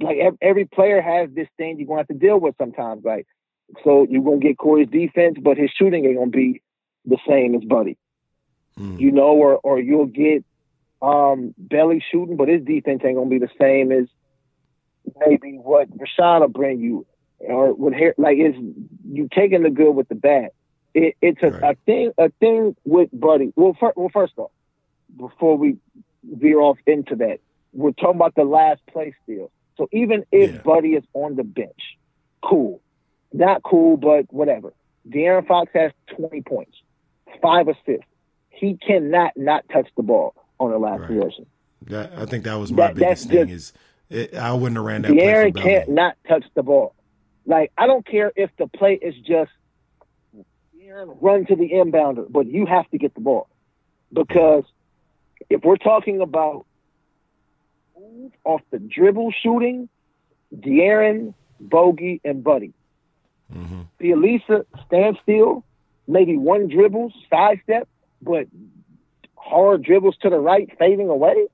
[0.00, 3.04] like ev- every player has this thing you're gonna have to deal with sometimes.
[3.04, 3.26] Like
[3.84, 6.60] so, you're gonna get Cory's defense, but his shooting ain't gonna be
[7.04, 7.96] the same as Buddy.
[8.78, 9.00] Mm.
[9.00, 10.44] You know, or or you'll get
[11.02, 14.06] um belly shooting, but his defense ain't gonna be the same as
[15.26, 17.06] maybe what Rashad will bring you,
[17.38, 18.54] or what hair like is
[19.08, 20.50] you taking the good with the bad.
[20.94, 21.76] It, it's a, Right.
[21.76, 23.52] a thing a thing with Buddy.
[23.56, 24.50] Well, fir- well, first off,
[25.16, 25.76] before we
[26.24, 27.38] veer off into that,
[27.72, 29.50] we're talking about the last play still.
[29.76, 30.60] So even if Yeah.
[30.62, 31.96] Buddy is on the bench,
[32.44, 32.80] cool.
[33.32, 34.72] Not cool, but whatever.
[35.08, 36.76] De'Aaron Fox has 20 points,
[37.40, 38.04] five assists.
[38.50, 41.08] He cannot not touch the ball on the last Right.
[41.08, 41.46] possession.
[41.86, 43.74] That, I think that was my That- biggest thing just-
[44.10, 46.94] is it, I wouldn't have ran that play De'Aaron for can't not touch the ball.
[47.46, 49.50] Like I don't care if the play is just
[50.76, 53.48] De'Aaron run to the inbounder, but you have to get the ball
[54.12, 54.64] because
[55.48, 56.66] if we're talking about
[58.44, 59.88] off the dribble shooting,
[60.54, 62.72] De'Aaron, Bogey, and Buddy.
[63.54, 63.86] Mhm.
[63.98, 65.64] The Elisa stand still,
[66.08, 67.88] maybe one dribble, sidestep,
[68.22, 68.46] but
[69.36, 71.46] hard dribbles to the right, fading away.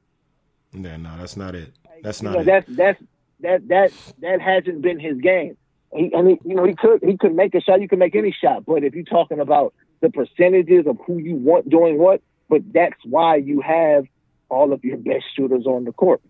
[0.72, 1.72] Yeah, no, that's not it.
[2.02, 2.44] That's You not know, it.
[2.44, 3.02] that's that's
[3.40, 5.56] that that that hasn't been his game.
[5.94, 7.80] He, and he, you know, he could he could make a shot.
[7.80, 11.36] You can make any shot, but if you're talking about the percentages of who you
[11.36, 14.04] want doing what, but that's why you have
[14.48, 16.20] all of your best shooters on the court.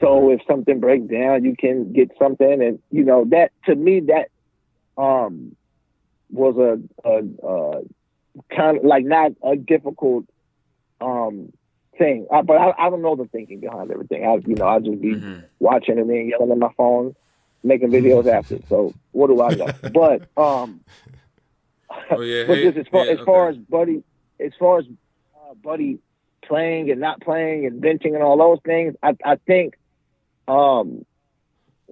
[0.00, 4.00] So if something breaks down, you can get something, and you know that to me
[4.00, 4.28] that
[5.00, 5.56] um
[6.30, 7.82] was a, a, a
[8.54, 10.24] kind of like not a difficult
[11.00, 11.52] um
[11.98, 12.26] thing.
[12.32, 14.24] I, but I, I don't know the thinking behind everything.
[14.24, 15.44] I you know I just be Mhm.
[15.60, 17.14] watching and then yelling at my phone,
[17.62, 18.58] making videos after.
[18.68, 19.72] So what do I know?
[19.92, 20.80] But um,
[22.10, 22.46] Oh yeah.
[22.46, 23.58] but hey, just as far yeah, as far okay.
[23.58, 24.02] as Buddy,
[24.40, 25.98] as far as uh, Buddy
[26.44, 29.74] playing and not playing and benching and all those things, I I think
[30.48, 31.04] um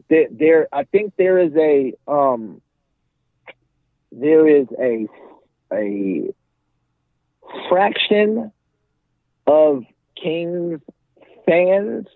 [0.08, 2.60] there there I think there is a um
[4.10, 5.06] there is a
[5.72, 6.32] a
[7.68, 8.52] fraction
[9.46, 9.84] of
[10.20, 10.80] Kings
[11.46, 12.06] fans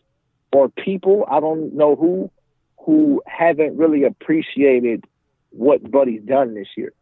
[0.52, 2.30] or people, I don't know who,
[2.78, 5.04] who haven't really appreciated
[5.50, 6.92] what Buddy's done this year.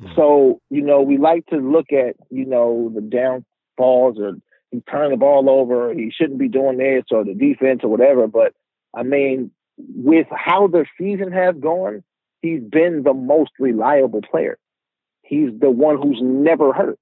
[0.00, 0.08] Hmm.
[0.16, 4.36] So, you know, we like to look at, you know, the downfalls or
[4.70, 8.26] he turned the ball over, he shouldn't be doing this or the defense or whatever.
[8.26, 8.54] But
[8.94, 12.02] I mean, with how the season has gone,
[12.42, 14.58] he's been the most reliable player.
[15.24, 16.98] He's the one who's never hurt.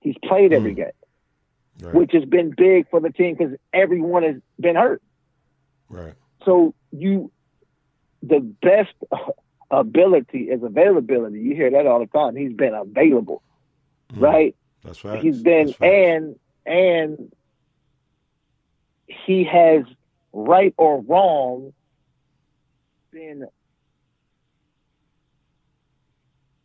[0.00, 0.76] He's played every Mm.
[0.76, 0.90] game,
[1.82, 5.02] Right, which has been big for the team because everyone has been hurt.
[5.88, 6.14] right.
[6.44, 7.30] So you,
[8.22, 8.94] the best
[9.70, 11.40] ability is availability.
[11.40, 12.34] You hear that all the time.
[12.36, 13.42] He's been available,
[14.12, 14.20] Mm.
[14.22, 14.56] right?
[14.82, 15.22] That's right.
[15.22, 17.32] He's been and and
[19.06, 19.84] he has
[20.32, 21.72] right or wrong
[23.12, 23.46] been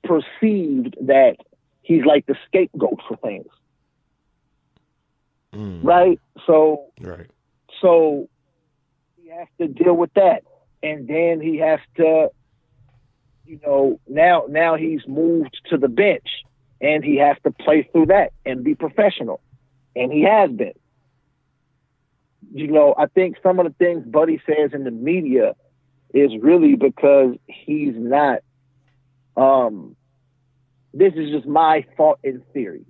[0.05, 1.37] perceived that
[1.81, 3.47] he's like the scapegoat for things,
[5.55, 6.19] Mm, right?
[6.45, 7.29] So right.
[7.81, 8.27] So
[9.15, 10.43] he has to deal with that,
[10.83, 12.29] and then he has to,
[13.45, 16.27] you know, now now he's moved to the bench,
[16.81, 19.39] and he has to play through that and be professional,
[19.95, 20.73] and he has been.
[22.53, 25.55] You know, I think some of the things Buddy says in the media
[26.13, 28.39] is really because he's not.
[29.35, 29.95] Um,
[30.93, 32.85] this is just my thought in theory,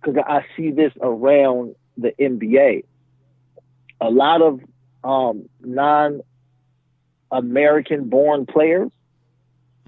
[0.00, 2.84] because I see this around the NBA
[4.00, 4.60] a lot of
[5.02, 8.90] um, non-American born players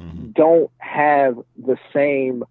[0.01, 0.35] Mhm.
[0.35, 2.45] don't have the same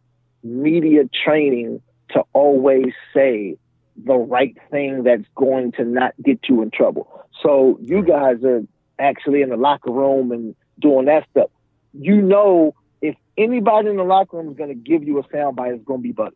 [0.43, 3.57] media training to always say
[4.03, 7.07] the right thing that's going to not get you in trouble.
[7.41, 8.63] So you guys are
[8.99, 11.49] actually in the locker room and doing that stuff.
[11.93, 12.73] You know,
[13.07, 15.99] if anybody in the locker room is going to give you a soundbite, it's going
[15.99, 16.35] to be Buddy.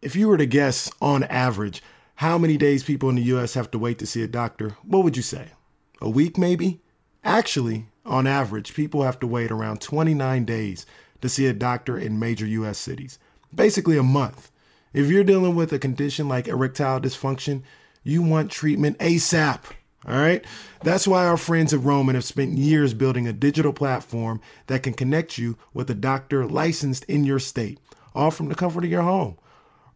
[0.00, 1.82] If you were to guess on average
[2.16, 5.04] how many days people in the US have to wait to see a doctor, what
[5.04, 5.48] would you say?
[6.00, 6.80] A week maybe?
[7.24, 10.86] Actually, on average, people have to wait around 29 days
[11.20, 13.18] to see a doctor in major US cities.
[13.54, 14.50] Basically a month.
[14.92, 17.62] If you're dealing with a condition like erectile dysfunction,
[18.02, 19.60] you want treatment ASAP.
[20.06, 20.44] All right.
[20.82, 24.94] That's why our friends at Roman have spent years building a digital platform that can
[24.94, 27.78] connect you with a doctor licensed in your state,
[28.14, 29.38] all from the comfort of your home.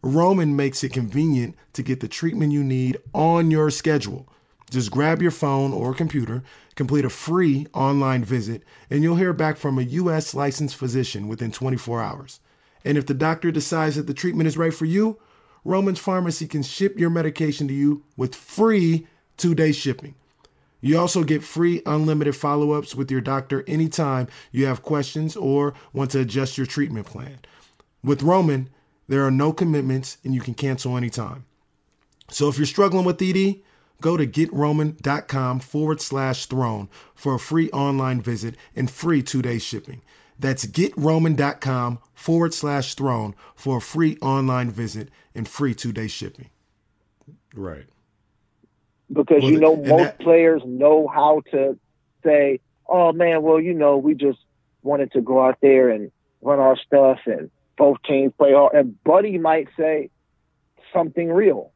[0.01, 4.27] Roman makes it convenient to get the treatment you need on your schedule.
[4.69, 6.43] Just grab your phone or computer,
[6.75, 10.33] complete a free online visit, and you'll hear back from a U.S.
[10.33, 12.39] licensed physician within 24 hours.
[12.85, 15.19] And if the doctor decides that the treatment is right for you,
[15.65, 20.15] Roman's Pharmacy can ship your medication to you with free two day shipping.
[20.81, 25.73] You also get free unlimited follow ups with your doctor anytime you have questions or
[25.91, 27.39] want to adjust your treatment plan.
[28.03, 28.69] With Roman,
[29.07, 31.45] there are no commitments and you can cancel anytime.
[32.29, 33.55] So if you're struggling with ED,
[34.01, 39.57] go to getroman.com forward slash throne for a free online visit and free two day
[39.57, 40.01] shipping.
[40.39, 46.49] That's getroman.com forward slash throne for a free online visit and free two day shipping.
[47.55, 47.87] Right.
[49.11, 51.77] Because Well, you know most that- players know how to
[52.23, 54.39] say, "Oh man, well you know we just
[54.83, 59.01] wanted to go out there and run our stuff, and both teams play hard." And
[59.03, 60.09] Buddy might say
[60.93, 61.71] something real,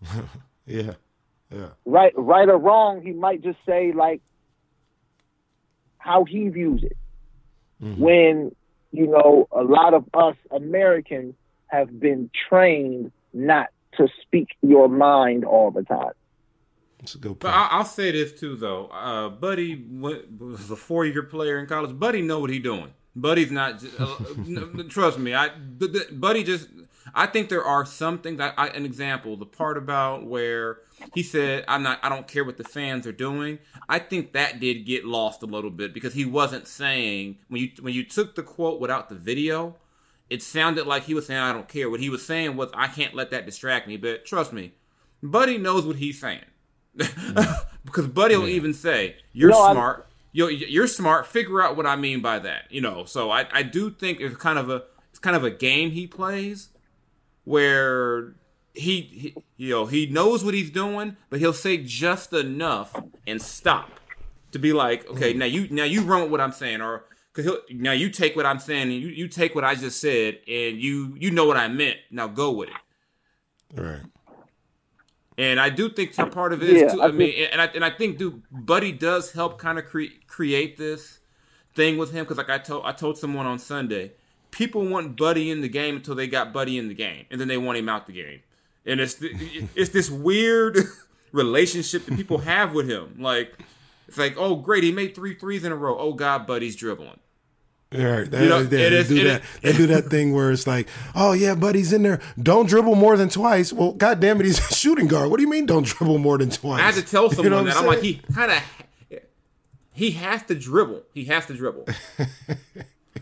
[0.66, 0.94] Yeah.
[1.50, 1.68] Yeah.
[1.86, 3.00] right, right or wrong.
[3.02, 4.20] He might just say like
[5.98, 6.96] how he views it.
[7.82, 8.00] Mm-hmm.
[8.02, 8.56] When
[8.92, 11.34] you know a lot of us Americans
[11.68, 16.12] have been trained not to speak your mind all the time.
[17.00, 17.56] That's a good But point.
[17.56, 18.86] I, I'll say this too, though.
[18.86, 21.98] Uh, Buddy went, was a four-year player in college.
[21.98, 22.92] Buddy know what he doing.
[23.14, 23.80] Buddy's not.
[23.80, 25.34] Just, uh, trust me.
[25.34, 26.68] I th- th- Buddy just.
[27.14, 28.40] I think there are some things.
[28.40, 30.78] I, I, an example, the part about where
[31.14, 31.98] he said, "I'm not.
[32.02, 33.58] I don't care what the fans are doing."
[33.88, 37.70] I think that did get lost a little bit because he wasn't saying when you
[37.80, 39.76] when you took the quote without the video.
[40.30, 42.86] It sounded like he was saying, "I don't care." What he was saying was, "I
[42.88, 44.74] can't let that distract me." But trust me,
[45.22, 46.44] Buddy knows what he's saying.
[47.84, 50.06] because Buddy will even say, "You're No, smart.
[50.32, 51.26] You're, you're smart.
[51.26, 53.04] Figure out what I mean by that." You know.
[53.04, 56.06] So I, I do think it's kind of a it's kind of a game he
[56.06, 56.68] plays
[57.44, 58.34] where
[58.74, 62.94] he, he you know he knows what he's doing, but he'll say just enough
[63.26, 63.90] and stop
[64.52, 65.38] to be like, okay, mm.
[65.38, 68.46] now you now you run with what I'm saying, or because now you take what
[68.46, 71.56] I'm saying and you, you take what I just said and you you know what
[71.56, 71.98] I meant.
[72.10, 73.80] Now go with it.
[73.80, 74.00] right.
[75.38, 77.00] And I do think some part of it is Yeah, too.
[77.00, 80.18] I I, mean, and I and I think, dude, Buddy does help kind of cre-
[80.26, 81.20] create this
[81.76, 84.12] thing with him because, like I told I told someone on Sunday,
[84.50, 87.46] people want Buddy in the game until they got Buddy in the game, and then
[87.46, 88.40] they want him out the game,
[88.84, 89.32] and it's th-
[89.76, 90.76] it's this weird
[91.32, 93.14] relationship that people have with him.
[93.20, 93.56] Like
[94.08, 95.96] it's like, oh great, he made three threes in a row.
[95.96, 97.20] Oh God, Buddy's dribbling.
[97.90, 98.30] Yeah, right.
[98.30, 99.42] They, You know, they- it they is- do that.
[99.42, 102.20] is- they do that thing where it's like, oh yeah, buddy's in there.
[102.42, 103.72] Don't dribble more than twice.
[103.72, 105.30] Well, god damn it, he's a shooting guard.
[105.30, 106.80] What do you mean don't dribble more than twice?
[106.80, 108.62] I had to tell You someone know that I'm like, he kind of
[109.92, 111.02] he has to dribble.
[111.14, 111.86] He has to dribble.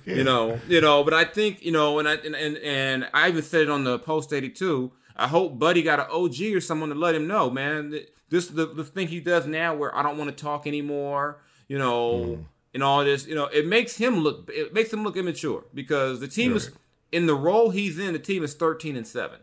[0.04, 3.26] You know, you know, but I think you know, and I and and, and I
[3.28, 4.92] even said it on the post eighty two.
[5.16, 7.92] I hope Buddy got an OG or someone to let him know, man.
[8.28, 11.38] This the the thing he does now, where I don't want to talk anymore.
[11.66, 12.44] You know, mm.
[12.76, 13.26] And all this.
[13.26, 16.70] You know, it makes him look it makes him look immature because the team is
[17.10, 18.12] in the role he's in.
[18.12, 19.40] The team is thirteen and seven,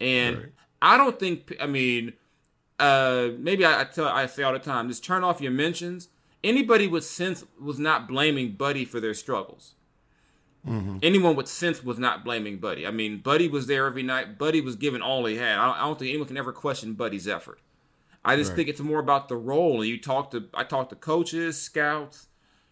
[0.00, 0.46] and Right.
[0.82, 1.56] I don't think.
[1.60, 2.14] I mean,
[2.80, 6.08] uh, maybe I, I tell I say all the time, just turn off your mentions.
[6.42, 9.74] Anybody with sense was not blaming Buddy for their struggles.
[11.02, 12.86] Anyone with sense was not blaming Buddy.
[12.86, 14.36] I mean, Buddy was there every night.
[14.36, 15.56] Buddy was giving all he had.
[15.56, 17.60] I don't, I don't think anyone can ever question Buddy's effort.
[18.22, 18.56] I just Right.
[18.56, 19.80] think it's more about the role.
[19.80, 22.26] And you talk to, I talk to coaches, scouts,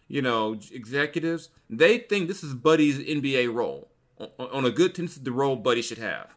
[0.07, 1.49] you know, executives.
[1.69, 3.89] They think this is Buddy's NBA role.
[4.19, 6.35] On, on a good team, this is the role Buddy should have.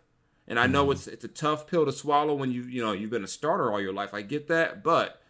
[0.49, 3.11] And I know it's it's a tough pill to swallow when you you know you've
[3.11, 4.13] been a starter all your life.
[4.13, 5.21] I get that, but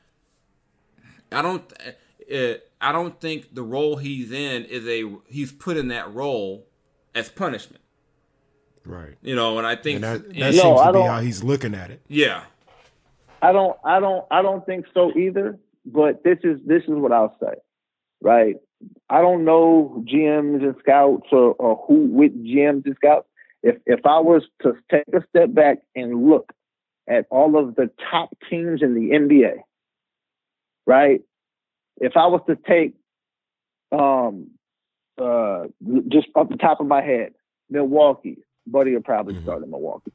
[1.31, 1.71] I don't
[2.33, 6.67] uh, I don't think the role he's in is a he's put in that role
[7.15, 7.83] as punishment.
[8.87, 9.17] right.
[9.21, 11.21] You know, and I think And that, that and- No, seems I to be how
[11.21, 12.01] he's looking at it.
[12.09, 12.45] yeah,
[13.43, 15.59] I don't I don't I don't think so either.
[15.85, 17.55] But this is this is what I'll say.
[18.23, 18.57] Right.
[19.09, 23.27] I don't know GMs and scouts or, or who with GMs and scouts.
[23.63, 26.51] If if I was to take a step back and look
[27.09, 29.57] at all of the top teams in the NBA,
[30.87, 31.21] right?
[32.01, 32.95] If I was to take
[33.93, 34.51] um
[35.21, 35.65] uh
[36.09, 37.33] just off the top of my head,
[37.69, 40.13] Milwaukee, Buddy would probably start in Milwaukee.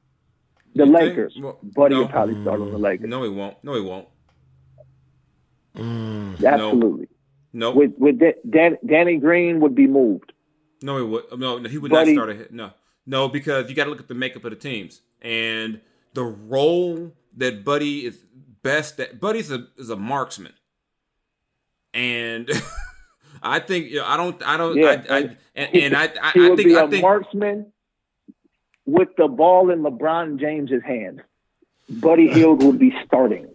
[0.74, 1.10] The You think?
[1.10, 2.02] Lakers, Well, Buddy no.
[2.02, 3.10] would probably start on the Lakers.
[3.10, 3.58] no, he won't.
[3.64, 4.08] No, he won't.
[6.44, 7.08] Absolutely.
[7.56, 10.34] No, With with Dan, Danny Green would be moved.
[10.82, 11.40] no, he would.
[11.40, 12.52] No, no, he would Buddy- not start ahead.
[12.52, 12.72] No,
[13.06, 15.80] no, because you got to look at the makeup of the teams and
[16.14, 18.18] the role that Buddy is
[18.62, 19.22] best at.
[19.22, 20.52] Buddy's a is a marksman,
[21.94, 22.50] and
[23.42, 26.32] I think you know, I don't I don't Yeah, I, I, and and, I I,
[26.32, 27.72] He I would think be I a think marksman
[28.86, 31.24] with the ball in LeBron James's hand.
[31.90, 33.48] Buddy Hield would be starting.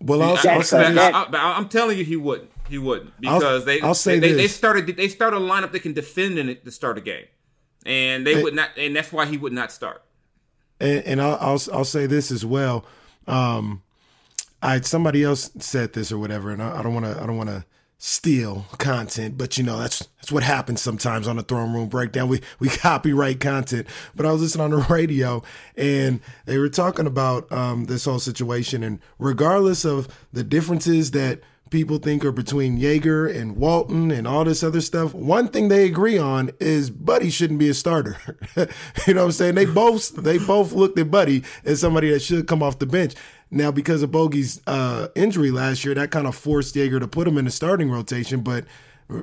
[0.00, 1.14] Well, I'll, I, I'll say I, this.
[1.14, 2.50] I, am telling you, he wouldn't.
[2.68, 5.72] He wouldn't I'll- because they I'll say they, they, they started they started a lineup
[5.72, 7.26] that can defend in it to start a game,
[7.86, 10.02] and they would not, and that's why he would not start.
[10.80, 12.84] and, and I'll, I'll I'll say this as well.
[13.26, 13.82] Um,
[14.62, 17.36] I somebody else said this or whatever, and I, I don't want to I don't
[17.36, 17.64] want to
[18.00, 22.28] steal content, but you know that's that's what happens sometimes on the throne room breakdown.
[22.28, 23.86] We we copyright content.
[24.14, 25.42] But I was listening on the radio,
[25.76, 31.40] and they were talking about um, this whole situation, and regardless of the differences that
[31.70, 35.14] people think are between Joerger and Walton and all this other stuff.
[35.14, 38.16] One thing they agree on is Buddy shouldn't be a starter.
[39.06, 39.54] you know what I'm saying?
[39.54, 43.14] They both they both looked at Buddy as somebody that should come off the bench.
[43.50, 47.26] Now, because of Bogey's uh, injury last year, that kind of forced Joerger to put
[47.26, 48.40] him in the starting rotation.
[48.40, 48.64] But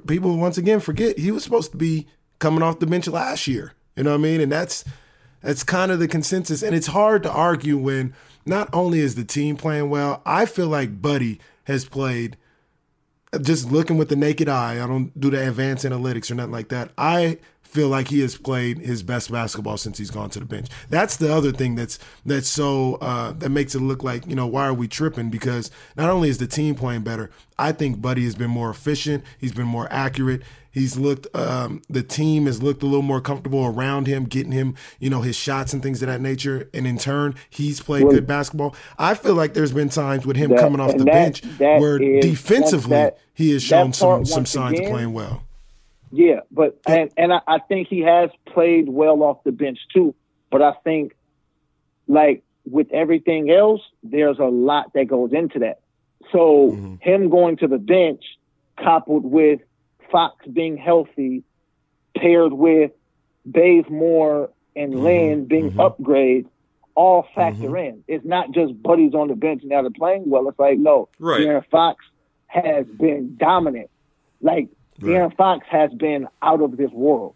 [0.08, 2.08] people once again forget he was supposed to be
[2.40, 3.74] coming off the bench last year.
[3.96, 4.42] You know what I mean?
[4.42, 4.84] And that's
[5.42, 6.64] that's kind of the consensus.
[6.64, 8.14] And it's hard to argue when
[8.46, 12.38] not only is the team playing well, I feel like Buddy has played
[13.42, 14.84] just looking with the naked eye.
[14.84, 16.92] I don't do the advanced analytics or nothing like that.
[16.98, 20.68] I feel like he has played his best basketball since he's gone to the bench.
[20.90, 24.48] That's the other thing that's that's so uh, that makes it look like you know
[24.48, 25.30] why are we tripping?
[25.30, 29.24] Because not only is the team playing better, I think Buddy has been more efficient.
[29.40, 30.42] He's been more accurate.
[30.72, 31.28] He's looked.
[31.34, 35.22] Um, the team has looked a little more comfortable around him, getting him, you know,
[35.22, 36.70] his shots and things of that nature.
[36.74, 38.76] And in turn, he's played Well- good basketball.
[39.00, 41.80] I feel like there's been times with him That- coming off the that- bench that
[41.80, 45.44] where is- defensively he has shown some some signs of playing well.
[46.16, 50.16] Yeah, but and and I, I think he has played well off the bench too.
[50.50, 51.14] But I think,
[52.08, 55.80] like with everything else, there's a lot that goes into that.
[56.32, 56.96] So Mm-hmm.
[57.02, 58.24] him going to the bench,
[58.82, 59.60] coupled with
[60.12, 61.44] Fox being healthy,
[62.18, 62.92] paired with
[63.46, 65.06] Bazemore and Mm-hmm.
[65.06, 66.48] Len being upgrades,
[66.96, 68.04] all factor in.
[68.08, 70.48] It's not just buddies on the bench now they're playing well.
[70.50, 71.42] It's like no, Right.
[71.42, 72.04] De'Aaron Fox
[72.48, 73.90] has been dominant.
[74.42, 77.36] Like De'Aaron Fox has been out of this world.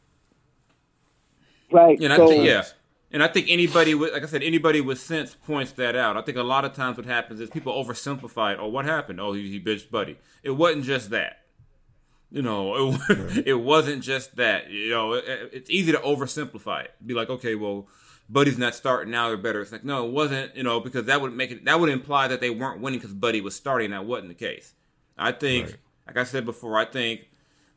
[1.72, 2.00] Right.
[2.00, 2.64] And I so think yeah.
[3.12, 6.16] And I think anybody with like I said, anybody with sense points that out.
[6.16, 8.60] I think a lot of times what happens is people oversimplify it.
[8.60, 9.20] Oh, what happened?
[9.20, 10.18] Oh, he, he bitched Buddy.
[10.44, 11.40] It wasn't just that.
[12.32, 14.70] You know, it, it wasn't just that.
[14.70, 16.94] You know, it, it's easy to oversimplify it.
[17.06, 17.88] Be like, okay, well,
[18.30, 19.62] Buddy's not starting now; they're better.
[19.62, 20.56] It's like, no, it wasn't.
[20.56, 23.14] You know, because that would make it that would imply that they weren't winning because
[23.14, 23.90] Buddy was starting.
[23.90, 24.74] That wasn't the case.
[25.18, 27.29] I think, like I said before, I think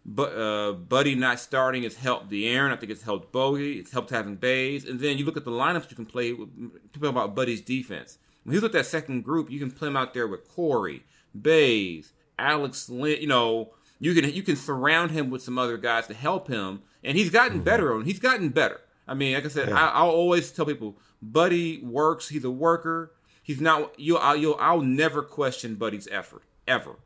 [0.05, 2.73] but uh, Buddy not starting has helped De'Aaron.
[2.73, 3.79] I think it's helped Bogey.
[3.79, 4.85] It's helped having Bays.
[4.85, 6.33] And then you look at the lineups you can play.
[6.33, 6.49] With,
[6.93, 8.19] talking about Buddy's defense.
[8.43, 11.05] When he's with that second group, you can play him out there with Cory,
[11.41, 13.21] Bays, Alex Len.
[13.21, 16.83] You know, you can you can surround him with some other guys to help him.
[17.05, 17.95] And he's gotten better.
[17.95, 18.81] on He's gotten better.
[19.07, 22.29] I mean, like I said, I, I'll always tell people, Buddy works.
[22.29, 23.12] He's a worker.
[23.43, 23.99] He's not.
[23.99, 24.17] You.
[24.17, 24.57] I'll, you'll.
[24.59, 26.97] I'll never question Buddy's effort ever.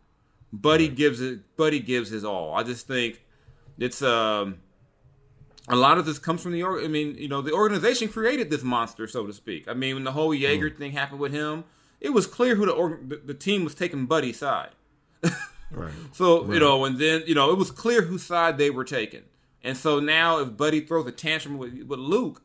[0.52, 1.56] Buddy gives it.
[1.56, 2.54] Buddy gives his all.
[2.54, 3.22] I just think
[3.78, 4.58] it's um
[5.68, 6.62] a lot of this comes from the.
[6.62, 9.66] org- I mean, you know, the organization created this monster, so to speak.
[9.68, 11.64] I mean, when the whole Joerger thing happened with him,
[12.00, 14.70] it was clear who the org- the, the team was taking Buddy's side.
[15.72, 15.92] Right.
[16.12, 19.22] So you know, and then you know, it was clear whose side they were taking.
[19.64, 22.40] And so now, if Buddy throws a tantrum with, with Luke,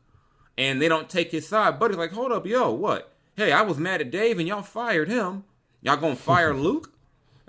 [0.58, 3.14] and they don't take his side, Buddy's like, "Hold up, yo, what?
[3.36, 5.44] Hey, I was mad at Dave, and y'all fired him.
[5.84, 6.91] Y'all gonna fire Luke?"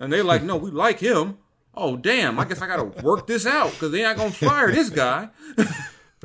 [0.03, 1.38] And they're like, "No, we like him."
[1.75, 2.38] Oh damn!
[2.38, 5.29] I guess I gotta work this out because they not gonna fire this guy.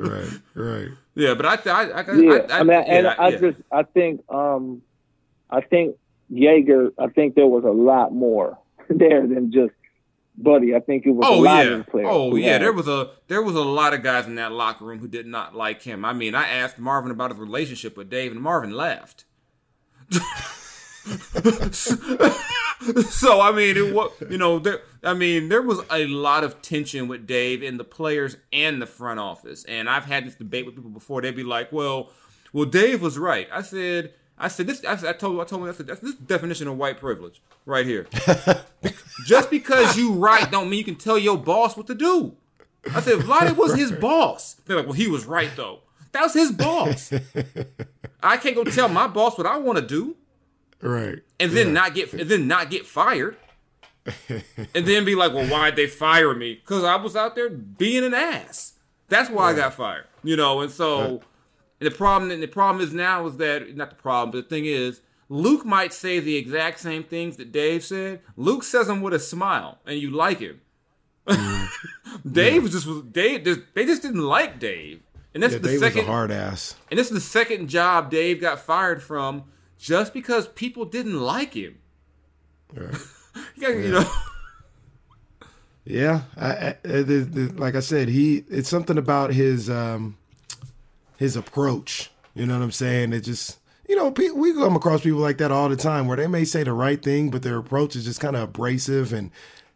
[0.00, 0.28] Right.
[0.54, 0.88] Right.
[1.16, 3.38] yeah, but I, th- I, I, yeah, I, I, mean, and yeah, I yeah.
[3.38, 4.80] just I think um
[5.50, 5.96] I think
[6.32, 6.92] Joerger.
[6.98, 8.56] I think there was a lot more
[8.88, 9.72] there than just
[10.36, 10.76] Buddy.
[10.76, 11.72] I think it was a Oh lot yeah.
[11.78, 12.08] of players.
[12.08, 12.52] Oh yeah.
[12.52, 15.08] had- There was a there was a lot of guys in that locker room who
[15.08, 16.04] did not like him.
[16.04, 19.24] I mean, I asked Marvin about his relationship with Dave, and Marvin laughed.
[23.10, 24.80] so I mean, it was you know there.
[25.02, 28.86] I mean, there was a lot of tension with Dave and the players and the
[28.86, 29.64] front office.
[29.64, 31.22] And I've had this debate with people before.
[31.22, 32.10] They'd be like, "Well,
[32.52, 34.12] well, Dave was right." I said.
[34.40, 34.84] I said this.
[34.84, 35.40] I, said, I told.
[35.40, 35.68] I told him.
[35.68, 38.06] I said that's this definition of white privilege right here.
[39.26, 42.36] Just because you right don't mean you can tell your boss what to do.
[42.94, 44.54] I said Vlade was his boss.
[44.64, 45.80] They're like, well, he was right though.
[46.12, 47.12] That was his boss.
[48.22, 50.16] I can't go tell my boss what I want to do
[50.80, 51.18] Right.
[51.40, 53.36] and then not get and then not get fired.
[54.28, 56.54] and then be like, well, why'd they fire me?
[56.54, 58.74] Because I was out there being an ass.
[59.08, 60.06] That's why I got fired.
[60.22, 61.20] You know, and so
[61.80, 64.54] and the problem and the problem is now is that not the problem, but the
[64.54, 68.20] thing is, Luke might say the exact same things that Dave said.
[68.36, 70.60] Luke says them with a smile, and you like him.
[71.26, 71.68] Mm.
[72.32, 73.44] Dave was just was Dave.
[73.44, 75.02] Just, they just didn't like Dave,
[75.34, 76.06] and that's Yeah, the Dave second.
[76.06, 76.76] hard ass.
[76.90, 79.44] And this is the second job Dave got fired from
[79.78, 81.78] just because people didn't like him.
[82.74, 82.94] Right.
[83.56, 84.10] you, got, you know.
[85.84, 90.18] Yeah, I, I, the, the, like I said, he it's something about his um,
[91.16, 92.10] his approach.
[92.34, 93.14] You know what I'm saying?
[93.14, 93.58] It just
[93.88, 96.44] you know pe- we come across people like that all the time where they may
[96.44, 99.30] say the right thing, but their approach is just kind of abrasive and.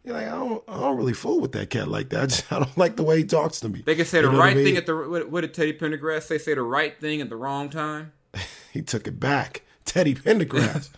[0.05, 2.19] You're like, I don't, I don't really fool with that cat like that.
[2.23, 3.83] I, just, I don't like the way he talks to me.
[3.85, 4.75] They can say the You I right thing mean?
[4.75, 6.37] at the what, what did Teddy Pendergrass say?
[6.37, 8.11] Say the right thing at the wrong time.
[8.73, 9.61] he took it back.
[9.85, 10.89] Teddy Pendergrass.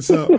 [0.02, 0.38] so,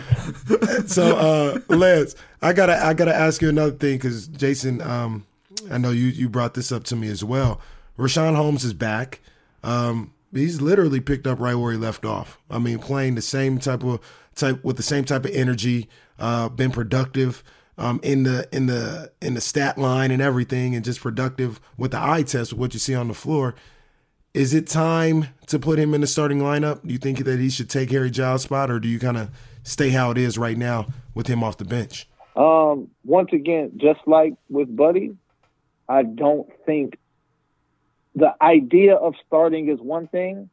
[0.87, 5.25] so uh, Les, I gotta, I gotta ask you another thing because Jason, um,
[5.71, 7.61] I know you you brought this up to me as well.
[7.97, 9.21] Richaun Holmes is back.
[9.63, 12.39] Um, he's literally picked up right where he left off.
[12.49, 13.99] I mean, playing the same type of
[14.35, 15.89] type with the same type of energy.
[16.19, 17.43] Uh, been productive
[17.77, 21.91] um, in the in the in the stat line and everything, and just productive with
[21.91, 23.55] the eye test what you see on the floor.
[24.33, 26.81] Is it time to put him in the starting lineup?
[26.85, 29.29] Do you think that he should take Harry Giles' spot, or do you kind of
[29.61, 32.09] stay how it is right now with him off the bench?
[32.35, 35.15] Um, once again, just like with Buddy,
[35.87, 36.97] I don't think
[38.15, 40.49] the idea of starting is one thing.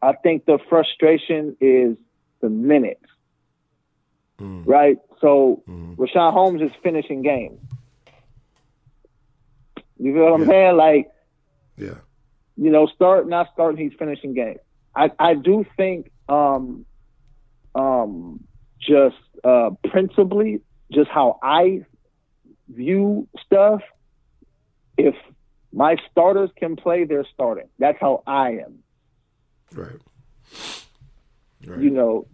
[0.00, 1.96] I think the frustration is
[2.40, 3.04] the minutes.
[4.64, 4.98] Right?
[5.20, 7.58] So Richaun Holmes is finishing games.
[9.98, 10.76] You feel what I'm saying?
[10.76, 11.10] Like,
[11.78, 11.94] Yeah,
[12.56, 14.60] you know, start not starting, he's finishing games.
[14.96, 16.86] I, I do think um
[17.74, 18.44] um
[18.80, 20.60] just uh principally,
[20.92, 21.84] just how I
[22.68, 23.80] view stuff,
[24.96, 25.14] if
[25.72, 27.68] my starters can play, they're starting.
[27.78, 28.78] That's how I am.
[31.66, 31.82] right.
[31.82, 32.26] You know,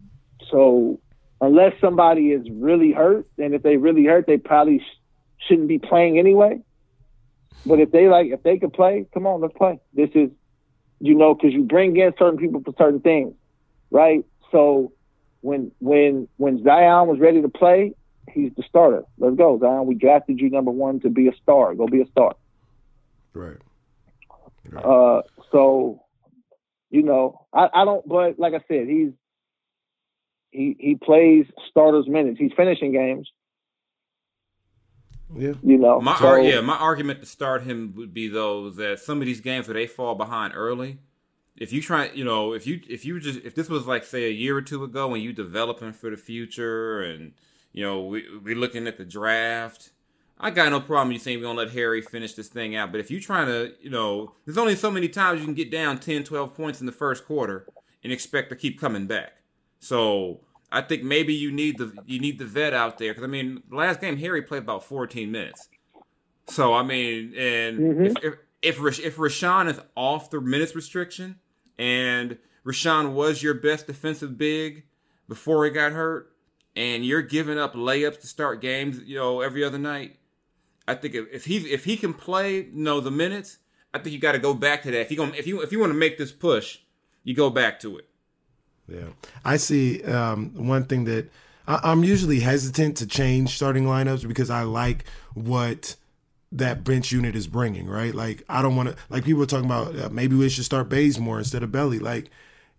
[0.50, 1.00] so
[1.40, 5.00] unless somebody is really hurt, and if they really hurt, they probably sh-
[5.48, 6.60] shouldn't be playing anyway.
[7.66, 9.80] But if they like, if they could play, come on, let's play.
[9.92, 10.30] This is,
[11.00, 13.34] you know, because you bring in certain people for certain things,
[13.90, 14.24] right?
[14.50, 14.92] So
[15.42, 17.94] when when when Zion was ready to play,
[18.32, 19.04] he's the starter.
[19.18, 19.86] Let's go, Zion.
[19.86, 21.74] We drafted you number one to be a star.
[21.74, 22.34] Go be a star.
[24.68, 24.84] Right.
[24.84, 26.02] Uh, so,
[26.90, 28.06] you know, I, I don't.
[28.06, 29.12] But like I said, he's
[30.50, 32.38] he he plays starters minutes.
[32.38, 33.30] He's finishing games.
[35.36, 35.52] Yeah.
[35.62, 39.00] You know, My so, ar- yeah, my argument to start him would be though that
[39.00, 40.98] some of these games where they fall behind early,
[41.56, 44.24] if you try, you know, if you if you just if this was like say
[44.24, 47.32] a year or two ago when you developing for the future and
[47.72, 49.90] you know we we looking at the draft,
[50.38, 52.90] I got no problem you saying we're gonna let Harry finish this thing out.
[52.90, 55.70] But if you trying to, you know, there's only so many times you can get
[55.70, 57.66] down 10, 12 points in the first quarter
[58.02, 59.34] and expect to keep coming back.
[59.78, 60.40] So
[60.72, 63.62] I think maybe you need the you need the vet out there because I mean
[63.70, 65.68] last game Harry played about 14 minutes.
[66.48, 68.06] So I mean, and mm-hmm.
[68.06, 71.38] if if if, Rash- if Richaun is off the minutes restriction,
[71.78, 74.84] and Richaun was your best defensive big
[75.28, 76.32] before he got hurt,
[76.76, 80.16] and you're giving up layups to start games, you know, every other night,
[80.86, 83.58] I think if, if he if he can play, you know, the minutes,
[83.94, 85.00] I think you got to go back to that.
[85.00, 86.80] If you going if you if you want to make this push,
[87.24, 88.09] you go back to it.
[88.90, 89.08] Yeah,
[89.44, 90.02] I see.
[90.04, 91.30] Um, one thing that
[91.66, 95.96] I, I'm usually hesitant to change starting lineups because I like what
[96.52, 97.86] that bench unit is bringing.
[97.86, 98.96] Right, like I don't want to.
[99.08, 101.98] Like people are talking about uh, maybe we should start Bazemore instead of Belly.
[101.98, 102.30] Like,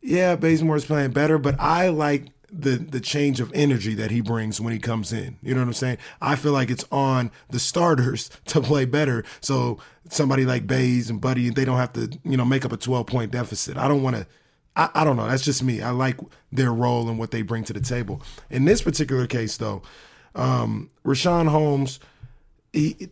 [0.01, 4.19] yeah, Bazemore is playing better, but I like the the change of energy that he
[4.19, 5.37] brings when he comes in.
[5.41, 5.97] You know what I'm saying?
[6.19, 9.23] I feel like it's on the starters to play better.
[9.39, 12.77] So somebody like Bays and Buddy, they don't have to, you know, make up a
[12.77, 13.77] 12 point deficit.
[13.77, 14.27] I don't want to
[14.75, 15.27] I, I don't know.
[15.27, 15.81] That's just me.
[15.81, 16.17] I like
[16.51, 18.21] their role and what they bring to the table.
[18.49, 19.81] In this particular case, though,
[20.35, 21.99] um, Richaun Holmes,
[22.71, 23.09] he,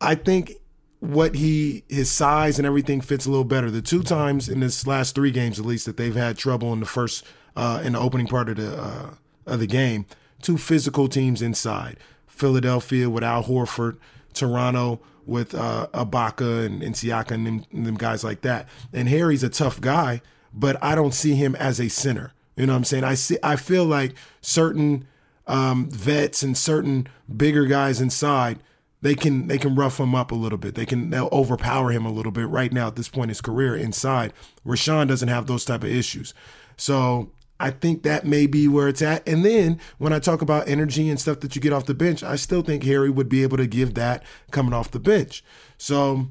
[0.00, 0.54] I think
[1.00, 3.70] what he his size and everything fits a little better.
[3.70, 6.80] The two times in this last three games, at least, that they've had trouble in
[6.80, 7.24] the first
[7.56, 9.14] uh, in the opening part of the uh,
[9.46, 10.06] of the game,
[10.40, 11.96] two physical teams inside.
[12.28, 13.98] Philadelphia with Al Horford,
[14.32, 18.68] Toronto with uh, Ibaka and, and Siaka and them, and them guys like that.
[18.92, 20.22] And Harry's a tough guy,
[20.52, 22.32] but I don't see him as a center.
[22.56, 23.04] You know what I'm saying?
[23.04, 23.38] I see.
[23.42, 25.06] I feel like certain
[25.46, 28.58] um, vets and certain bigger guys inside,
[29.00, 30.74] they can they can rough him up a little bit.
[30.74, 33.40] They can they'll overpower him a little bit right now at this point in his
[33.40, 34.32] career inside.
[34.66, 36.34] Richaun doesn't have those type of issues.
[36.76, 39.26] So I think that may be where it's at.
[39.26, 42.22] And then when I talk about energy and stuff that you get off the bench,
[42.22, 45.44] I still think Harry would be able to give that coming off the bench.
[45.78, 46.28] So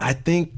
[0.00, 0.54] I think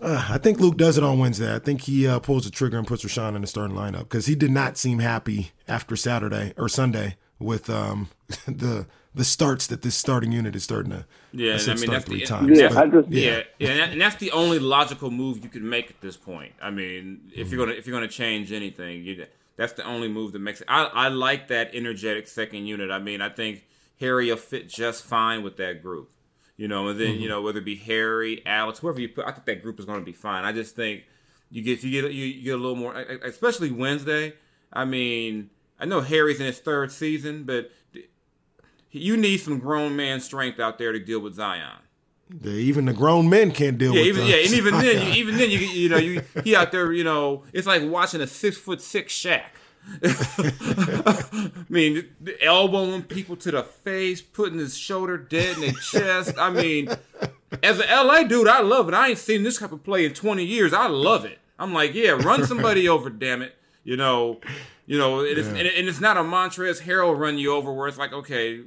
[0.00, 1.54] uh, I think Luke does it on Wednesday.
[1.54, 4.26] I think he uh, pulls the trigger and puts Richaun in the starting lineup because
[4.26, 8.08] he did not seem happy after Saturday or Sunday with um,
[8.46, 11.04] the the starts that this starting unit is starting to.
[11.32, 12.58] Yeah, I and I mean start that's three the, times.
[12.58, 15.48] Yeah, but- I just- yeah, yeah, and, that- and that's the only logical move you
[15.48, 16.52] could make at this point.
[16.62, 19.26] I mean, if you're gonna if you're gonna change anything, you,
[19.56, 20.68] That's the only move that makes it.
[20.70, 22.92] I, I like that energetic second unit.
[22.92, 23.64] I mean, I think
[23.98, 26.10] Harry will fit just fine with that group.
[26.58, 27.20] You know, and then Mm-hmm.
[27.22, 29.86] you know whether it be Harry, Alex, whoever you put, I think that group is
[29.86, 30.44] going to be fine.
[30.44, 31.04] I just think
[31.50, 34.34] you get you get you, get a little more, especially Wednesday.
[34.72, 35.48] I mean,
[35.80, 37.70] I know Harry's in his third season, but
[38.90, 41.78] you need some grown man strength out there to deal with Zion.
[42.30, 45.12] The- even the grown men can't deal Yeah, with even yeah, and even then, you,
[45.14, 48.26] even then, you you know, you he out there, you know, it's like watching a
[48.26, 49.44] six foot six Shaq.
[50.02, 52.08] I mean,
[52.40, 56.34] elbowing people to the face, putting his shoulder dead in their chest.
[56.38, 56.88] I mean,
[57.62, 58.94] as an LA dude, I love it.
[58.94, 60.72] I ain't seen this type of play in 20 years.
[60.72, 61.38] I love it.
[61.58, 63.54] I'm like, yeah, run somebody over, damn it.
[63.84, 64.40] You know,
[64.86, 67.72] you know, and it's, and, it- and it's not a Montrezl Harrell run you over
[67.72, 68.64] where it's like, okay, uh,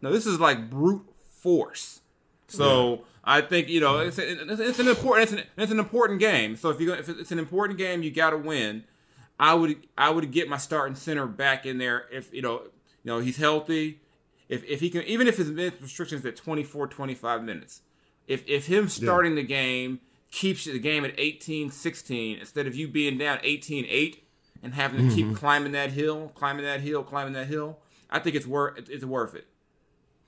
[0.00, 1.02] no, this is like brute
[1.40, 2.00] force.
[2.48, 6.20] So I think you know it's, it's, it's an important it's an, it's an important
[6.20, 6.56] game.
[6.56, 8.84] So if you if it's an important game, you got to win.
[9.42, 12.70] I would I would get my starting center back in there if you know you
[13.06, 13.98] know he's healthy.
[14.48, 17.82] If if he can even if his minute restrictions at 24 25 minutes.
[18.28, 19.98] If if him starting the game
[20.30, 24.20] keeps the game at 18-16 instead of you being down 18-8
[24.62, 25.34] and having to keep mm-hmm.
[25.34, 29.34] climbing that hill, climbing that hill, climbing that hill, I think it's worth it's worth
[29.34, 29.48] it.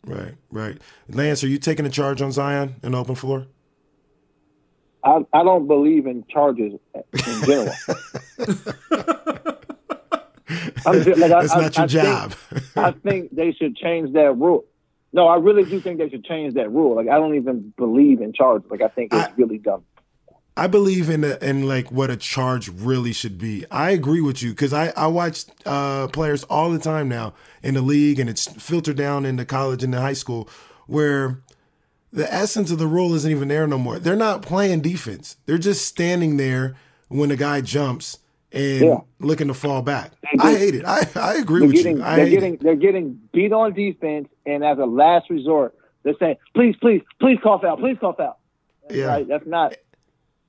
[0.05, 0.77] Right, right.
[1.09, 3.47] Lance, are you taking a charge on Zion in open floor?
[5.05, 7.75] I, I don't believe in charges in general.
[10.87, 12.33] I'm just, like, That's I- not your I job.
[12.33, 14.65] Think, I think they should change that rule.
[15.13, 16.97] No, I really do think they should change that rule.
[16.97, 18.69] Like I don't even believe in charges.
[18.71, 19.85] Like I think it's I- really dumb.
[20.57, 23.65] I believe in the, in like what a charge really should be.
[23.73, 27.75] I agree with you because I I watch uh, players all the time now in
[27.75, 30.49] the league, and it's filtered down into college and the high school
[30.87, 31.41] where
[32.13, 33.99] the essence of the rule isn't even there no more.
[33.99, 35.37] They're not playing defense.
[35.47, 36.77] They're just standing there
[37.09, 38.19] when a guy jumps
[38.55, 39.01] and Yeah.
[39.21, 40.13] looking to fall back.
[40.39, 40.85] I hate it.
[40.87, 42.03] I, I agree They're with getting you.
[42.05, 42.63] I they're getting it.
[42.63, 47.39] they're getting beat on defense, and as a last resort, they're saying, "Please, please, please
[47.43, 48.39] call foul, please call foul."
[48.83, 49.07] That's Yeah.
[49.07, 49.27] right.
[49.29, 49.75] That's not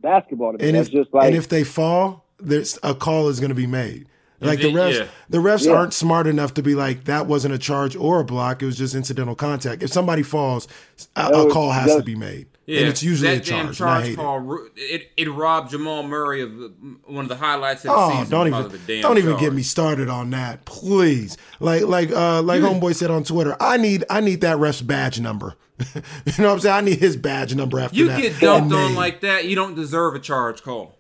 [0.02, 0.68] basketball to me.
[0.70, 3.56] And That's if just like and if they fall, there's a call is going to
[3.56, 4.08] be made.
[4.42, 5.06] Like the refs, yeah.
[5.30, 5.72] the refs Yeah.
[5.72, 8.62] aren't smart enough to be like that wasn't a charge or a block.
[8.62, 9.82] It was just incidental contact.
[9.82, 10.68] If somebody falls,
[11.16, 13.74] a, That a call has that- to be made, Yeah, and it's usually that a
[13.74, 13.80] charge.
[13.82, 14.16] I hate it.
[14.16, 14.68] call.
[14.76, 15.12] It.
[15.16, 16.52] it robbed Jamal Murray of
[17.06, 18.30] one of the highlights of the Oh, season.
[18.32, 19.42] don't even of the damn don't even charge.
[19.42, 21.38] get me started on that, please.
[21.60, 25.20] Like like uh like homeboy said on Twitter, I need I need that ref's badge
[25.20, 25.56] number.
[25.94, 26.02] you
[26.40, 26.76] know what I'm saying?
[26.76, 28.18] I need his badge number after You that.
[28.24, 30.98] You get dunked on like that, you don't deserve a charge call.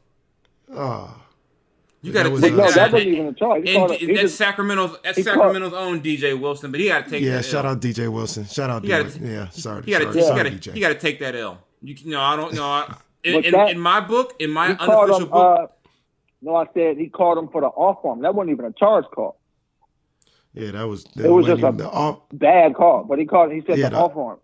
[2.05, 2.75] You got to take no, that.
[2.75, 3.63] that wasn't even a charge.
[3.63, 6.79] He and called it- he that's just- Sacramento's that's he called- own DJ Wilson, but
[6.79, 7.71] he got to take Yeah, that shout L.
[7.71, 8.45] out DJ Wilson.
[8.45, 9.31] Shout out gotta- DJ.
[9.33, 9.83] Yeah, sorry.
[9.83, 10.79] He got to sorry, he got to DJ.
[10.81, 11.59] got to take that L.
[11.81, 12.85] You no, I don't know.
[13.23, 15.27] In, in, in my book, in my unofficial him.
[15.29, 15.67] book, Uh,
[16.41, 18.21] no, I said he called him for the off arm.
[18.21, 19.37] That wasn't even a charge call.
[20.53, 23.51] Yeah, that was that It was just a- the off, Bad call, but he called.
[23.51, 24.37] He said Yeah, the the- off arm.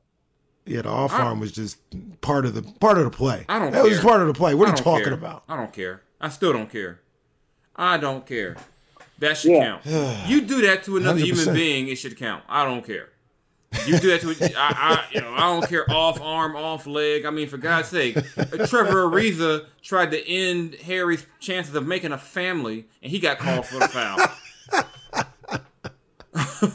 [0.66, 1.78] yeah, the off I- arm was just
[2.22, 3.46] part of the part of the play.
[3.48, 4.54] I don't That was part of the play.
[4.56, 5.14] What are you talking care.
[5.14, 5.44] about?
[5.48, 6.02] I don't care.
[6.20, 7.00] I still don't care.
[7.76, 8.58] I don't care.
[9.20, 9.80] That should Yeah.
[9.84, 10.28] count.
[10.30, 11.54] you do that to another human 100%.
[11.54, 12.44] being, it should count.
[12.50, 13.10] I don't care.
[13.88, 15.90] You do that to a, I, I, you know, I don't care.
[15.90, 17.24] Off arm, off leg.
[17.26, 22.18] I mean, for God's sake, Trevor Ariza tried to end Harry's chances of making a
[22.18, 24.18] family, and he got called for the foul.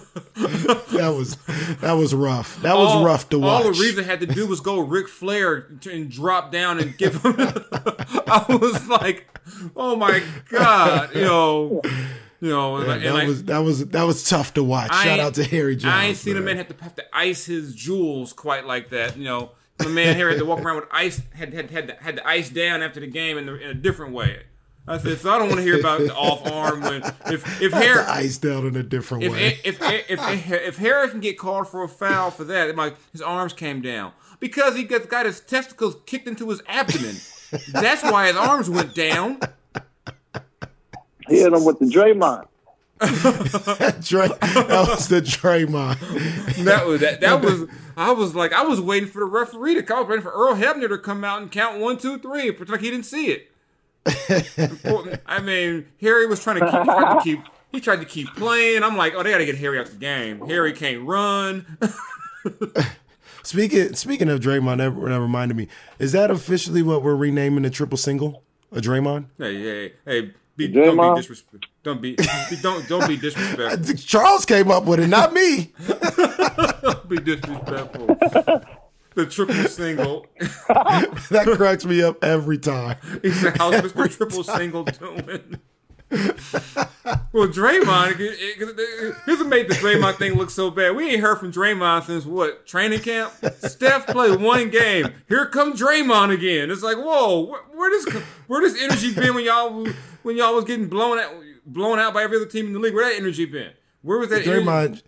[0.97, 1.37] That was
[1.81, 2.61] that was rough.
[2.63, 3.65] That was rough to watch.
[3.65, 7.35] All Ariza had to do was go Ric Flair and drop down and give him.
[7.39, 9.27] I was like,
[9.77, 11.83] oh my god, you know,
[12.41, 14.91] you know, Yeah, and that was that was that was tough to watch.
[14.91, 15.95] I Shout out to Harry Jones.
[15.95, 19.17] I ain't seen a man have to have to ice his jewels quite like that.
[19.17, 21.95] You know, the man here had to walk around with ice had had had to,
[21.95, 24.43] had to ice down after the game in, the, in a different way.
[24.89, 27.73] I said, so I don't want to hear about the off arm when if if
[27.73, 29.59] Harry the ice down in a different if, way.
[29.65, 33.23] if, if, if, if Harry can get called for a foul for that, like his
[33.23, 37.17] arms came down because he got, got his testicles kicked into his abdomen.
[37.73, 39.41] That's why his arms went down.
[41.29, 42.47] He hit him with the Draymond.
[42.99, 45.99] Dre, that was the Draymond.
[46.65, 47.21] That was that.
[47.21, 47.69] That was.
[47.97, 50.89] I was like, I was waiting for the referee to call, waiting for Earl Hebner
[50.89, 53.51] to come out and count one, two, three, and pretend like he didn't see it.
[55.27, 57.41] I mean, Harry was trying to keep, tried to keep.
[57.73, 58.83] He tried to keep playing.
[58.83, 60.47] I'm like, oh, they got to get Harry out of the game.
[60.47, 61.79] Harry can't run.
[63.47, 65.69] Speaking speaking of Draymond, that, that reminded me.
[66.01, 68.43] Is that officially what we're renaming the triple single?
[68.73, 69.27] A Draymond?
[69.39, 70.33] Hey, hey, hey!
[70.57, 71.15] Be, don't Draymond?
[71.15, 71.71] be disrespectful.
[71.85, 73.95] Don't be, be don't don't be disrespectful.
[73.99, 75.73] Charles came up with it, not me.
[76.83, 78.19] Don't be disrespectful.
[79.17, 80.27] The triple single.
[80.39, 82.99] that cracks me up every time.
[83.23, 84.15] He said, "How's Mr.
[84.15, 85.59] Triple Single doing?"
[86.11, 90.95] well, Draymond, here's what made the Draymond thing look so bad.
[90.95, 93.33] We ain't heard from Draymond since what training camp.
[93.61, 95.09] Steph played one game.
[95.31, 96.71] Here comes Draymond again.
[96.71, 99.89] It's like, whoa, where, where does where does energy been when y'all
[100.25, 101.33] when y'all was getting blown out
[101.65, 102.95] blown out by every other team in the league?
[102.95, 103.73] Where that energy been?
[104.03, 104.45] Where was that?
[104.45, 105.03] Draymond, energy?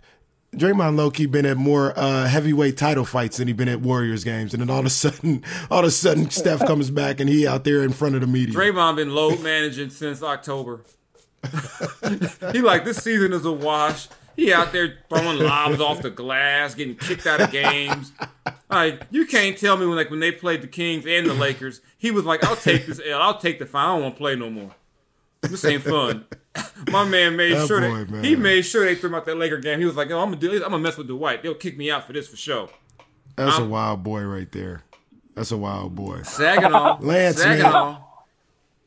[0.59, 4.25] Draymond low key been at more uh, heavyweight title fights than he been at Warriors
[4.25, 7.29] games, and then all of a sudden, all of a sudden, Steph comes back and
[7.29, 8.55] he out there in front of the media.
[8.55, 10.83] Draymond been load managing since October.
[12.53, 14.09] he like this season is a wash.
[14.37, 18.13] He out there throwing lobs off the glass, getting kicked out of games.
[18.71, 21.81] Like you can't tell me when like when they played the Kings and the Lakers,
[21.97, 23.21] he was like, "I'll take this L.
[23.21, 23.89] I'll take the fine.
[23.89, 24.75] I don't want to play no more.
[25.43, 26.25] This ain't fun."
[26.91, 28.25] My man made That sure boy, that man.
[28.25, 29.79] he made sure they threw him out that Laker game.
[29.79, 30.53] He was like, "Oh, I'm gonna do.
[30.55, 31.43] I'm gonna mess with Dwight.
[31.43, 32.69] They'll kick me out for this for sure."
[33.37, 34.83] That's a wild boy right there.
[35.35, 36.23] That's a wild boy.
[36.23, 37.99] Saginaw, Lance, man.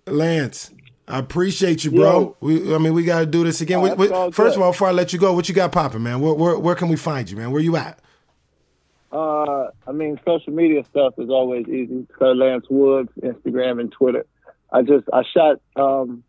[0.07, 0.71] Lance,
[1.07, 2.35] I appreciate you, bro.
[2.41, 3.79] We, I mean, we got to do this again.
[3.79, 4.55] Oh, We- we- first good.
[4.55, 6.19] of all, before I let you go, what you got popping, man?
[6.19, 7.51] Where, where, where can we find you, man?
[7.51, 7.99] Where you at?
[9.11, 12.07] Uh, I mean, social media stuff is always easy.
[12.17, 14.25] Sir Lance Woods, Instagram and Twitter.
[14.71, 16.23] I just I shot um,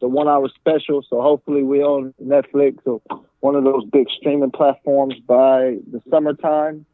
[0.00, 3.00] the one hour special, so hopefully we on Netflix or
[3.40, 6.84] one of those big streaming platforms by the summertime.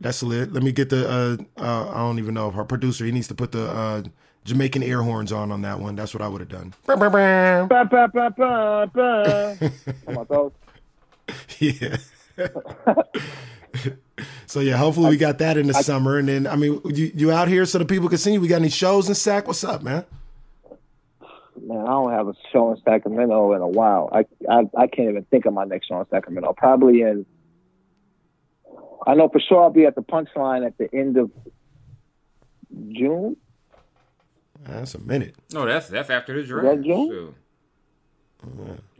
[0.00, 0.52] That's lit.
[0.52, 1.08] Let me get the.
[1.08, 3.04] Uh, uh, I don't even know if our producer.
[3.04, 4.02] He needs to put the uh,
[4.44, 5.94] Jamaican air horns on on that one.
[5.94, 6.74] That's what I would have done.
[6.86, 7.08] Ba, ba,
[8.12, 9.72] ba, ba, ba.
[10.06, 10.52] How about those?
[11.60, 11.96] yeah.
[14.46, 17.30] so yeah, hopefully we got that in the summer, and then I mean, you you
[17.30, 18.40] out here so the people can see you.
[18.40, 19.46] We got any shows in Sac?
[19.46, 20.04] What's up, man?
[21.72, 24.08] Man, I don't have a show in Sacramento in a while.
[24.12, 26.52] I, I I can't even think of my next show in Sacramento.
[26.56, 27.24] Probably in.
[29.06, 31.30] I know for sure I'll be at the Punchline at the end of
[32.90, 33.36] June.
[34.64, 35.34] That's a minute.
[35.52, 36.66] No, that's that's after the draft.
[36.66, 37.08] that June?
[37.08, 37.34] Shoot.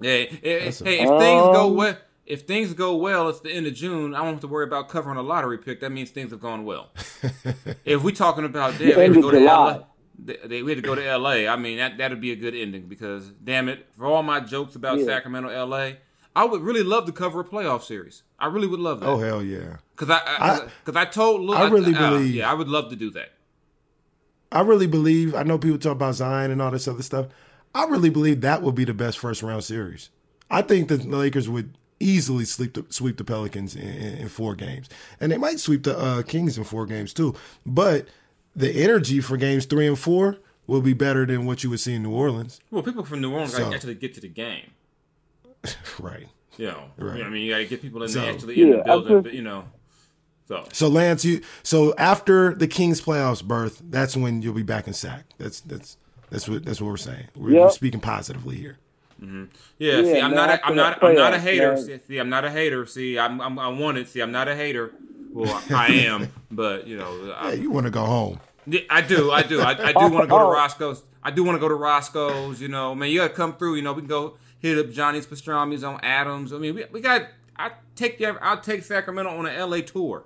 [0.01, 1.97] Yeah, hey, a- hey, if things go Um, well,
[2.27, 4.15] if things go well, it's the end of June.
[4.15, 5.81] I won't have to worry about covering a lottery pick.
[5.81, 6.91] That means things have gone well.
[7.85, 9.73] if we're talking about damn, we had end to of go to July.
[9.73, 9.85] LA.
[10.19, 11.47] They, they- we had to go to LA.
[11.53, 14.75] I mean, that that'd be a good ending because damn it, for all my jokes
[14.77, 15.07] about Yeah.
[15.07, 15.93] Sacramento, LA,
[16.35, 18.23] I would really love to cover a playoff series.
[18.39, 19.07] I really would love that.
[19.07, 19.77] Oh hell yeah!
[19.97, 22.91] Cause I, I- because I, told Lil, I really uh, believe- yeah, I would love
[22.91, 23.31] to do that.
[24.51, 25.35] I really believe.
[25.35, 27.27] I know people talk about Zion and all this other stuff.
[27.75, 30.11] I really believe that would be the best first round series.
[30.51, 34.55] I think the Lakers would easily sweep the, sweep the Pelicans in, in, in four
[34.55, 34.89] games,
[35.21, 37.35] and they might sweep the uh, Kings in four games too.
[37.65, 38.09] But
[38.55, 41.95] the energy for games three and four will be better than what you would see
[41.95, 42.61] in New Orleans.
[42.71, 44.71] Well, people from New Orleans So- gotta actually get to the game.
[45.99, 46.29] Right.
[46.59, 47.23] You know, Right.
[47.23, 49.13] I mean, you got to get people in So- there actually in Yeah, the building.
[49.15, 49.65] just- but, you know,
[50.49, 54.87] so So Lance, you so after the Kings playoffs birth, that's when you'll be back
[54.87, 55.25] in sack.
[55.39, 55.97] That's that's
[56.31, 57.29] that's what that's what we're saying.
[57.37, 57.73] We're, we're Yep.
[57.73, 58.77] speaking positively here.
[59.23, 59.45] Mm-hmm.
[59.79, 59.99] yeah.
[59.99, 60.49] Yeah, see, I'm man, not.
[60.49, 61.05] A, after I'm not.
[61.05, 61.75] I'm not a hater.
[61.75, 61.83] man.
[61.85, 62.85] See, see, I'm not a hater.
[62.87, 63.41] See, I'm.
[63.41, 64.09] I'm I want it.
[64.09, 64.91] See, I'm not a hater.
[65.33, 68.41] Well, I am, but you know, Hey, I, you want to go home?
[68.91, 69.31] I do.
[69.31, 69.61] I do.
[69.61, 70.45] I, I do want to go to.
[70.45, 71.03] Roscoe's.
[71.23, 72.61] I do want to go to Roscoe's.
[72.61, 73.77] You know, man, you got to come through.
[73.77, 76.53] You know, we can go hit up Johnny's Pastrami's on Adams.
[76.53, 77.23] I mean, we, we got.
[77.57, 78.37] I take you.
[78.41, 80.25] I'll take Sacramento on an LA tour.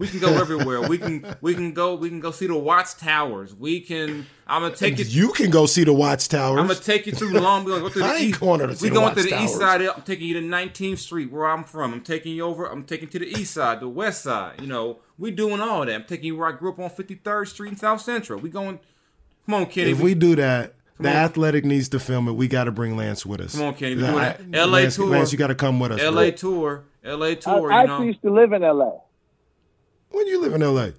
[0.00, 0.80] We can go everywhere.
[0.88, 1.36] we can.
[1.42, 1.94] We can go.
[1.94, 3.54] We can go see the Watts Towers.
[3.54, 4.26] We can.
[4.46, 5.04] I'm gonna take you.
[5.04, 6.58] You can go see the Watts Towers.
[6.58, 7.74] I'm gonna take you through Long Beach.
[7.78, 8.40] Go through the I ain't east.
[8.40, 9.82] going to see we the going to Watts the east side.
[9.82, 11.92] I'm taking you to 19th Street, where I'm from.
[11.92, 12.64] I'm taking you over.
[12.66, 14.60] I'm taking you to the east side, the west side.
[14.60, 15.94] You know, we doing all that.
[15.94, 18.40] I'm taking you where I grew up on 53rd Street in South Central.
[18.40, 18.80] We going.
[19.46, 19.90] Come on, Kenny.
[19.90, 21.14] if we do that, the on.
[21.16, 22.32] athletic needs to film it.
[22.32, 23.54] We got to bring Lance with us.
[23.54, 23.96] Come on, Kenny.
[23.96, 24.66] We I- doing I- that.
[24.68, 25.06] LA Lance, tour.
[25.08, 26.00] Lance, you got to come with us.
[26.00, 26.30] L.A.
[26.30, 26.36] bro.
[26.38, 26.84] tour.
[27.04, 27.34] L.A.
[27.36, 27.70] Tour.
[27.72, 28.04] I you actually know.
[28.04, 28.92] used to live in LA.
[30.10, 30.92] When you live in L.A.,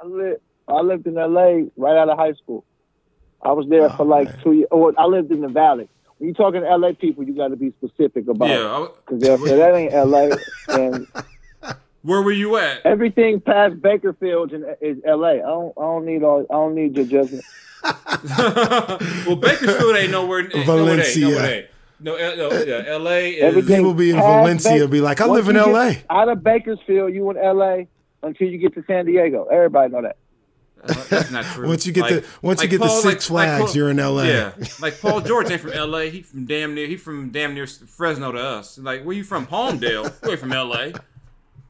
[0.00, 2.64] I lived, I lived in LA right out of high school.
[3.42, 4.40] I was there for oh, like Oh, man.
[4.42, 4.68] two years.
[4.70, 5.88] Or oh, I lived in the valley.
[6.18, 8.84] When you're talking to LA people, you got to be specific about Yeah.
[8.84, 8.90] it.
[9.06, 10.36] Because if that ain't LA,
[10.80, 11.06] and
[12.02, 12.84] Where were you at?
[12.84, 15.28] everything past Bakersfield is is LA.
[15.28, 17.44] I don't, I don't need all, I don't need your judgment.
[17.84, 20.40] well, Bakersfield ain't nowhere.
[20.40, 21.28] ain't nowhere they- Valencia.
[21.28, 21.68] nowhere they.
[21.98, 23.30] No, no, yeah, L.A.
[23.30, 23.42] is.
[23.42, 25.92] Everything People be in Valencia Ba- be like, I live in LA.
[26.10, 27.84] Out of Bakersfield, you in LA
[28.22, 29.44] until you get to San Diego.
[29.44, 30.16] Everybody know that.
[30.82, 31.66] Uh, that's not true.
[31.66, 34.24] Once you get the once you get the Six Flags, you're in LA.
[34.24, 36.10] Yeah, like Paul George ain't from L.A.
[36.10, 36.86] He from damn near.
[36.86, 38.78] He from damn near Fresno to us.
[38.78, 39.46] Like where you from?
[39.46, 40.12] Palmdale.
[40.24, 40.92] You ain't from L.A.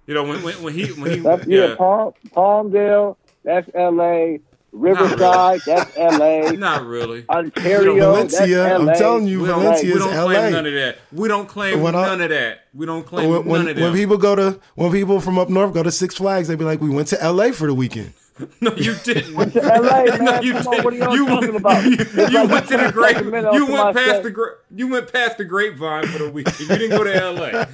[0.06, 1.74] You know when when, when he when he yeah, yeah.
[1.76, 4.38] Palm, Palmdale, that's LA.
[4.78, 6.50] Riverside, that's LA.
[6.58, 7.24] Not really.
[7.28, 10.24] Ontario, Valencia, that's I'm telling you, We don't, we don't LA.
[10.34, 10.98] claim none of that.
[11.12, 12.60] We don't claim When I- none of that.
[12.74, 13.82] We don't claim When, none of that.
[13.82, 16.64] when people go to when people from up north go to Six Flags, they'd be
[16.64, 17.52] like, "We went to L.A.
[17.52, 18.12] for the weekend."
[18.60, 19.34] No, you didn't.
[19.34, 20.24] went to LA, man.
[20.24, 20.84] no, you Come didn't.
[20.84, 21.84] what are y'all you, talking about?
[21.84, 23.16] You, you like went to the grape.
[23.24, 26.60] You went past the gra- you went past the grapevine for the weekend.
[26.60, 27.64] You didn't go to LA.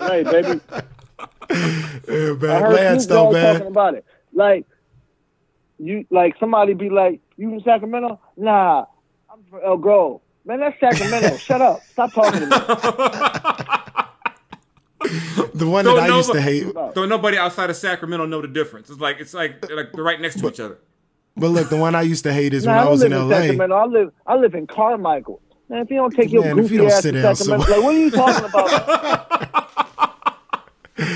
[0.00, 0.60] LA, baby.
[1.50, 2.62] Yeah, I man.
[2.62, 4.04] heard Lance, Snoop though, Dogg talking about it.
[4.36, 4.66] Like
[5.78, 8.84] you, like somebody be like, "You from Sacramento?" Nah,
[9.32, 10.20] I'm from Elk Grove.
[10.44, 11.36] Man, that's Sacramento.
[11.48, 11.80] Shut up.
[11.92, 12.56] Stop talking to me.
[15.54, 16.66] The one Don't that I used to hate.
[16.94, 18.90] Don't nobody outside of Sacramento know the difference.
[18.90, 20.78] It's like it's like like they're right next to each other.
[21.36, 23.12] But look, the one I used to hate is Nah, when I I was in
[23.12, 23.36] in LA.
[23.40, 23.74] Sacramento.
[23.74, 25.40] I live, I live in Carmichael.
[25.68, 27.78] Man, if you don't take your Man, if goofy you ass to down Sacramento, somewhere-
[27.78, 28.44] like what are you talking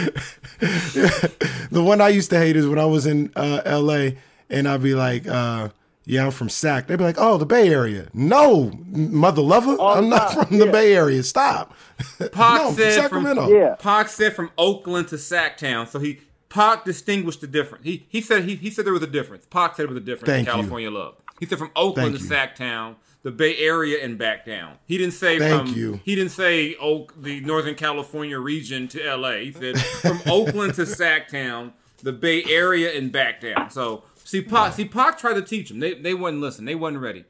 [0.09, 0.27] about?
[1.71, 4.11] The one I used to hate is when I was in uh, LA
[4.49, 5.69] and I'd be like, uh,
[6.05, 6.89] yeah, I'm from Sac.
[6.89, 8.09] They'd be like, oh, the Bay Area.
[8.13, 10.73] No, mother lover, All I'm not time, from the yeah.
[10.73, 11.23] Bay Area.
[11.23, 11.73] Stop.
[12.19, 13.45] Pac no, I'm from said Sacramento.
[13.45, 13.77] from Yeah.
[13.79, 15.87] Pac said from Oakland to Sacktown.
[15.89, 17.85] So he Pac distinguished the difference.
[17.85, 19.47] He he said he, he said there was a difference.
[19.47, 20.61] Pac said there was a difference Thank in you.
[20.63, 21.15] California love.
[21.39, 22.65] He said from Oakland Thank to you.
[22.67, 24.77] Sacktown, the Bay Area and back down.
[24.87, 26.01] He didn't say Thank from you.
[26.05, 29.33] he didn't say Oak the Northern California region to LA.
[29.37, 33.71] He said from Oakland to Sacktown, the Bay Area and back down.
[33.71, 35.81] So see Pac see Pac tried to teach them.
[35.81, 36.65] They they wouldn't listen.
[36.65, 37.25] They wasn't ready.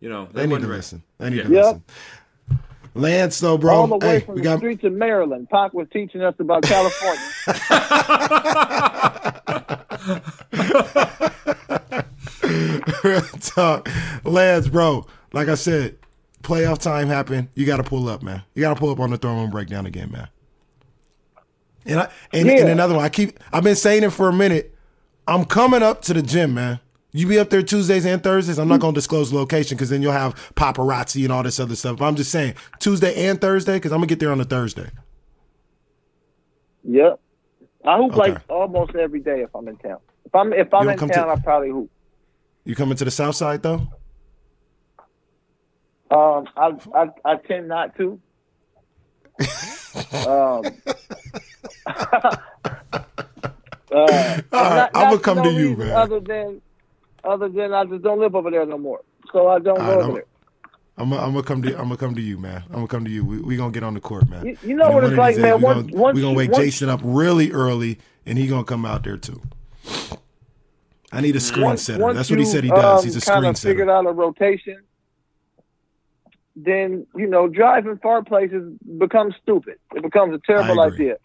[0.00, 0.78] You know, they, They need wasn't to ready.
[0.78, 1.02] listen.
[1.18, 1.42] They need Yeah.
[1.44, 1.64] to Yep.
[1.64, 1.82] listen.
[2.92, 3.74] Lance, though, bro.
[3.76, 6.34] All the way hey, from we the got streets of Maryland, Pac was teaching us
[6.40, 7.22] about California.
[13.04, 13.88] real talk.
[14.24, 15.06] Lance, bro.
[15.32, 15.96] Like I said,
[16.42, 17.48] playoff time happened.
[17.54, 18.42] You got to pull up, man.
[18.54, 20.28] You got to pull up on the throne room breakdown again, man.
[21.86, 22.60] And I and, Yeah.
[22.60, 23.04] and another one.
[23.04, 23.38] I keep.
[23.52, 24.74] I've been saying it for a minute.
[25.26, 26.80] I'm coming up to the gym, man.
[27.12, 28.58] You be up there Tuesdays and Thursdays.
[28.58, 31.74] I'm not gonna disclose the location because then you'll have paparazzi and all this other
[31.74, 31.96] stuff.
[31.98, 34.90] But I'm just saying Tuesday and Thursday because I'm gonna get there on a Thursday.
[36.84, 37.18] yep.
[37.84, 38.32] I hoop Okay.
[38.32, 39.98] like almost every day if I'm in town.
[40.26, 41.90] If I'm if I'm in town, to- I probably hoop.
[42.64, 43.88] You coming to the South Side though?
[46.10, 48.20] Um, I I, I tend not to.
[50.26, 50.64] um,
[53.92, 54.06] uh,
[54.52, 55.92] right, I'ma come to you, man.
[55.92, 56.60] Other than,
[57.24, 59.00] other than I just don't live over there no more,
[59.32, 60.24] so I don't All go right, over I'm- there.
[60.98, 62.62] I'm gonna I'm come to I'm gonna come to you, man.
[62.68, 63.24] I'm gonna come to you.
[63.24, 64.44] We we gonna get on the court, man.
[64.44, 66.34] You- you know And what it's like, days man, We once- gonna, once we gonna
[66.36, 69.40] wake once- Jason up really early, and he gonna come out there too.
[71.10, 72.12] I need a screen Once- setter.
[72.12, 72.98] That's what he said he does.
[73.00, 73.96] um, He's a kind screen of figured setter.
[73.96, 74.82] out a rotation.
[76.62, 79.78] Then you know driving far places becomes stupid.
[79.94, 81.16] It becomes a terrible idea.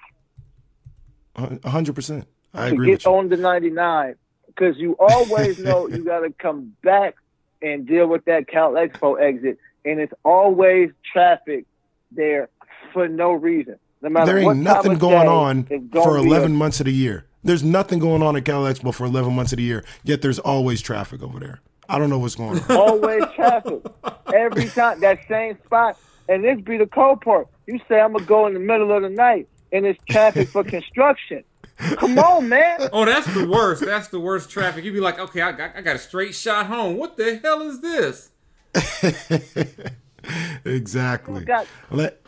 [1.35, 2.27] A hundred percent.
[2.53, 3.11] I agree get with you.
[3.11, 4.15] on the 99
[4.47, 7.15] because you always know you got to come back
[7.61, 11.65] and deal with that Cal Expo exit, and it's always traffic
[12.11, 12.49] there
[12.93, 13.77] for no reason.
[14.01, 17.25] No matter There ain't nothing going on for 11 a- months of the year.
[17.43, 19.83] There's nothing going on at Cal Expo for 11 months of the year.
[20.03, 21.61] Yet there's always traffic over there.
[21.89, 22.71] I don't know what's going on.
[22.77, 23.85] always traffic
[24.33, 27.47] every time that same spot, and this be the cold part.
[27.67, 30.63] You say I'm gonna go in the middle of the night, and it's traffic for
[30.63, 31.43] construction.
[31.77, 32.89] Come on, man.
[32.93, 33.83] Oh, that's the worst.
[33.83, 34.85] That's the worst traffic.
[34.85, 36.97] You'd be like, okay, I got, I got a straight shot home.
[36.97, 38.31] What the hell is this?
[40.65, 41.39] exactly.
[41.39, 42.21] You got Let,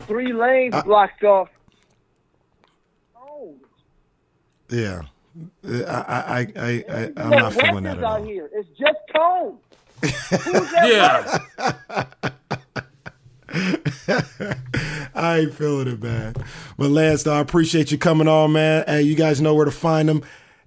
[0.00, 1.48] three lanes blocked off.
[3.16, 3.54] Oh,
[4.68, 5.02] yeah.
[5.66, 8.50] I, I, I, I, I, I'm not feeling that weapons at out here.
[8.52, 9.58] It's just tone.
[10.00, 12.32] Who's that Yeah.
[15.14, 16.34] I ain't feeling it, man.
[16.76, 18.84] But Lance, though, I appreciate you coming on, man.
[18.86, 20.22] Hey, you guys know where to find him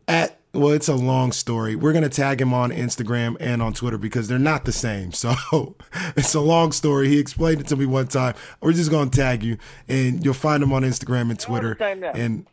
[0.07, 0.37] at.
[0.53, 1.77] Well, it's a long story.
[1.77, 5.13] We're gonna tag him on Instagram and on Twitter because they're not the same.
[5.13, 5.33] So
[6.17, 7.07] it's a long story.
[7.07, 8.35] He explained it to me one time.
[8.61, 9.57] We're just gonna tag you,
[9.87, 11.77] and you'll find him on Instagram and Twitter.
[11.79, 12.11] same now.
[12.11, 12.45] And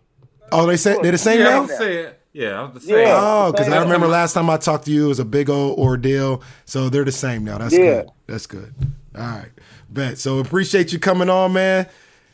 [0.52, 1.62] oh, they say they're the same Yeah, I now.
[1.62, 2.14] was saying.
[2.32, 2.98] Yeah, I was the same.
[2.98, 3.14] Yeah.
[3.20, 5.78] Oh, because I remember last time I talked to you, it was a big old
[5.78, 6.42] ordeal.
[6.66, 7.58] So they're the same now.
[7.58, 7.78] That's Yeah.
[8.02, 8.10] good.
[8.26, 8.74] That's good.
[9.16, 9.48] All right.
[9.90, 10.18] Bet.
[10.18, 11.86] So appreciate you coming on, man.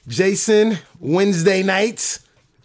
[0.09, 2.21] Jason, Wednesday nights.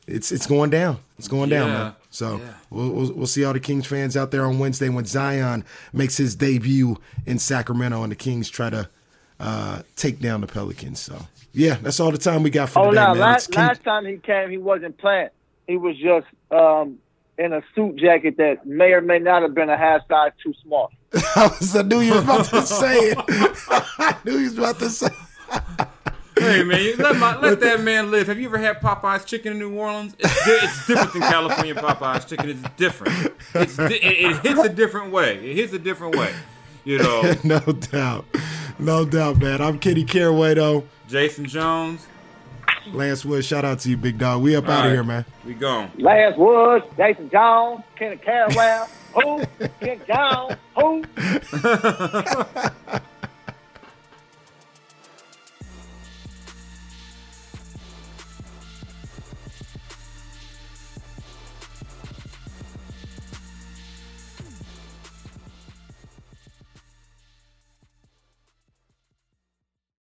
[0.07, 0.97] It's it's going down.
[1.17, 1.95] It's going down, man.
[2.09, 2.53] So Yeah.
[2.71, 6.17] we'll, we'll we'll see all the Kings fans out there on Wednesday when Zion makes
[6.17, 8.89] his debut in Sacramento and the Kings try to
[9.39, 10.99] uh, take down the Pelicans.
[10.99, 11.15] So
[11.53, 13.09] yeah, that's all the time we got for Oh today, no!
[13.09, 13.19] man.
[13.19, 15.29] Last, King- last time he came, he wasn't playing.
[15.69, 16.97] He was just um,
[17.37, 20.51] in a suit jacket that may or may not have been a half size too
[20.63, 20.89] small.
[21.13, 23.17] I, was, I knew you was about to say it.
[23.29, 25.09] I knew you was about to say.
[26.39, 28.25] Hey man, let, my, let that man live.
[28.25, 30.15] Have you ever had Popeye's chicken in New Orleans?
[30.17, 32.49] It's, di- it's different than California Popeye's chicken.
[32.49, 33.33] It's different.
[33.53, 35.35] It's di- it, it hits a different way.
[35.37, 36.33] It hits a different way.
[36.83, 38.25] You know, no doubt.
[38.79, 39.61] No doubt, man.
[39.61, 40.85] I'm Kenny Caraway, though.
[41.07, 42.07] Jason Jones.
[42.93, 44.41] Lance Wood, shout out to you, big dog.
[44.41, 45.25] We up out All of here, man.
[45.45, 45.91] We gone.
[45.97, 49.43] Lance Woods, Jason Jones, Kenny Carawell, who?
[49.79, 51.03] Ken Jones, who?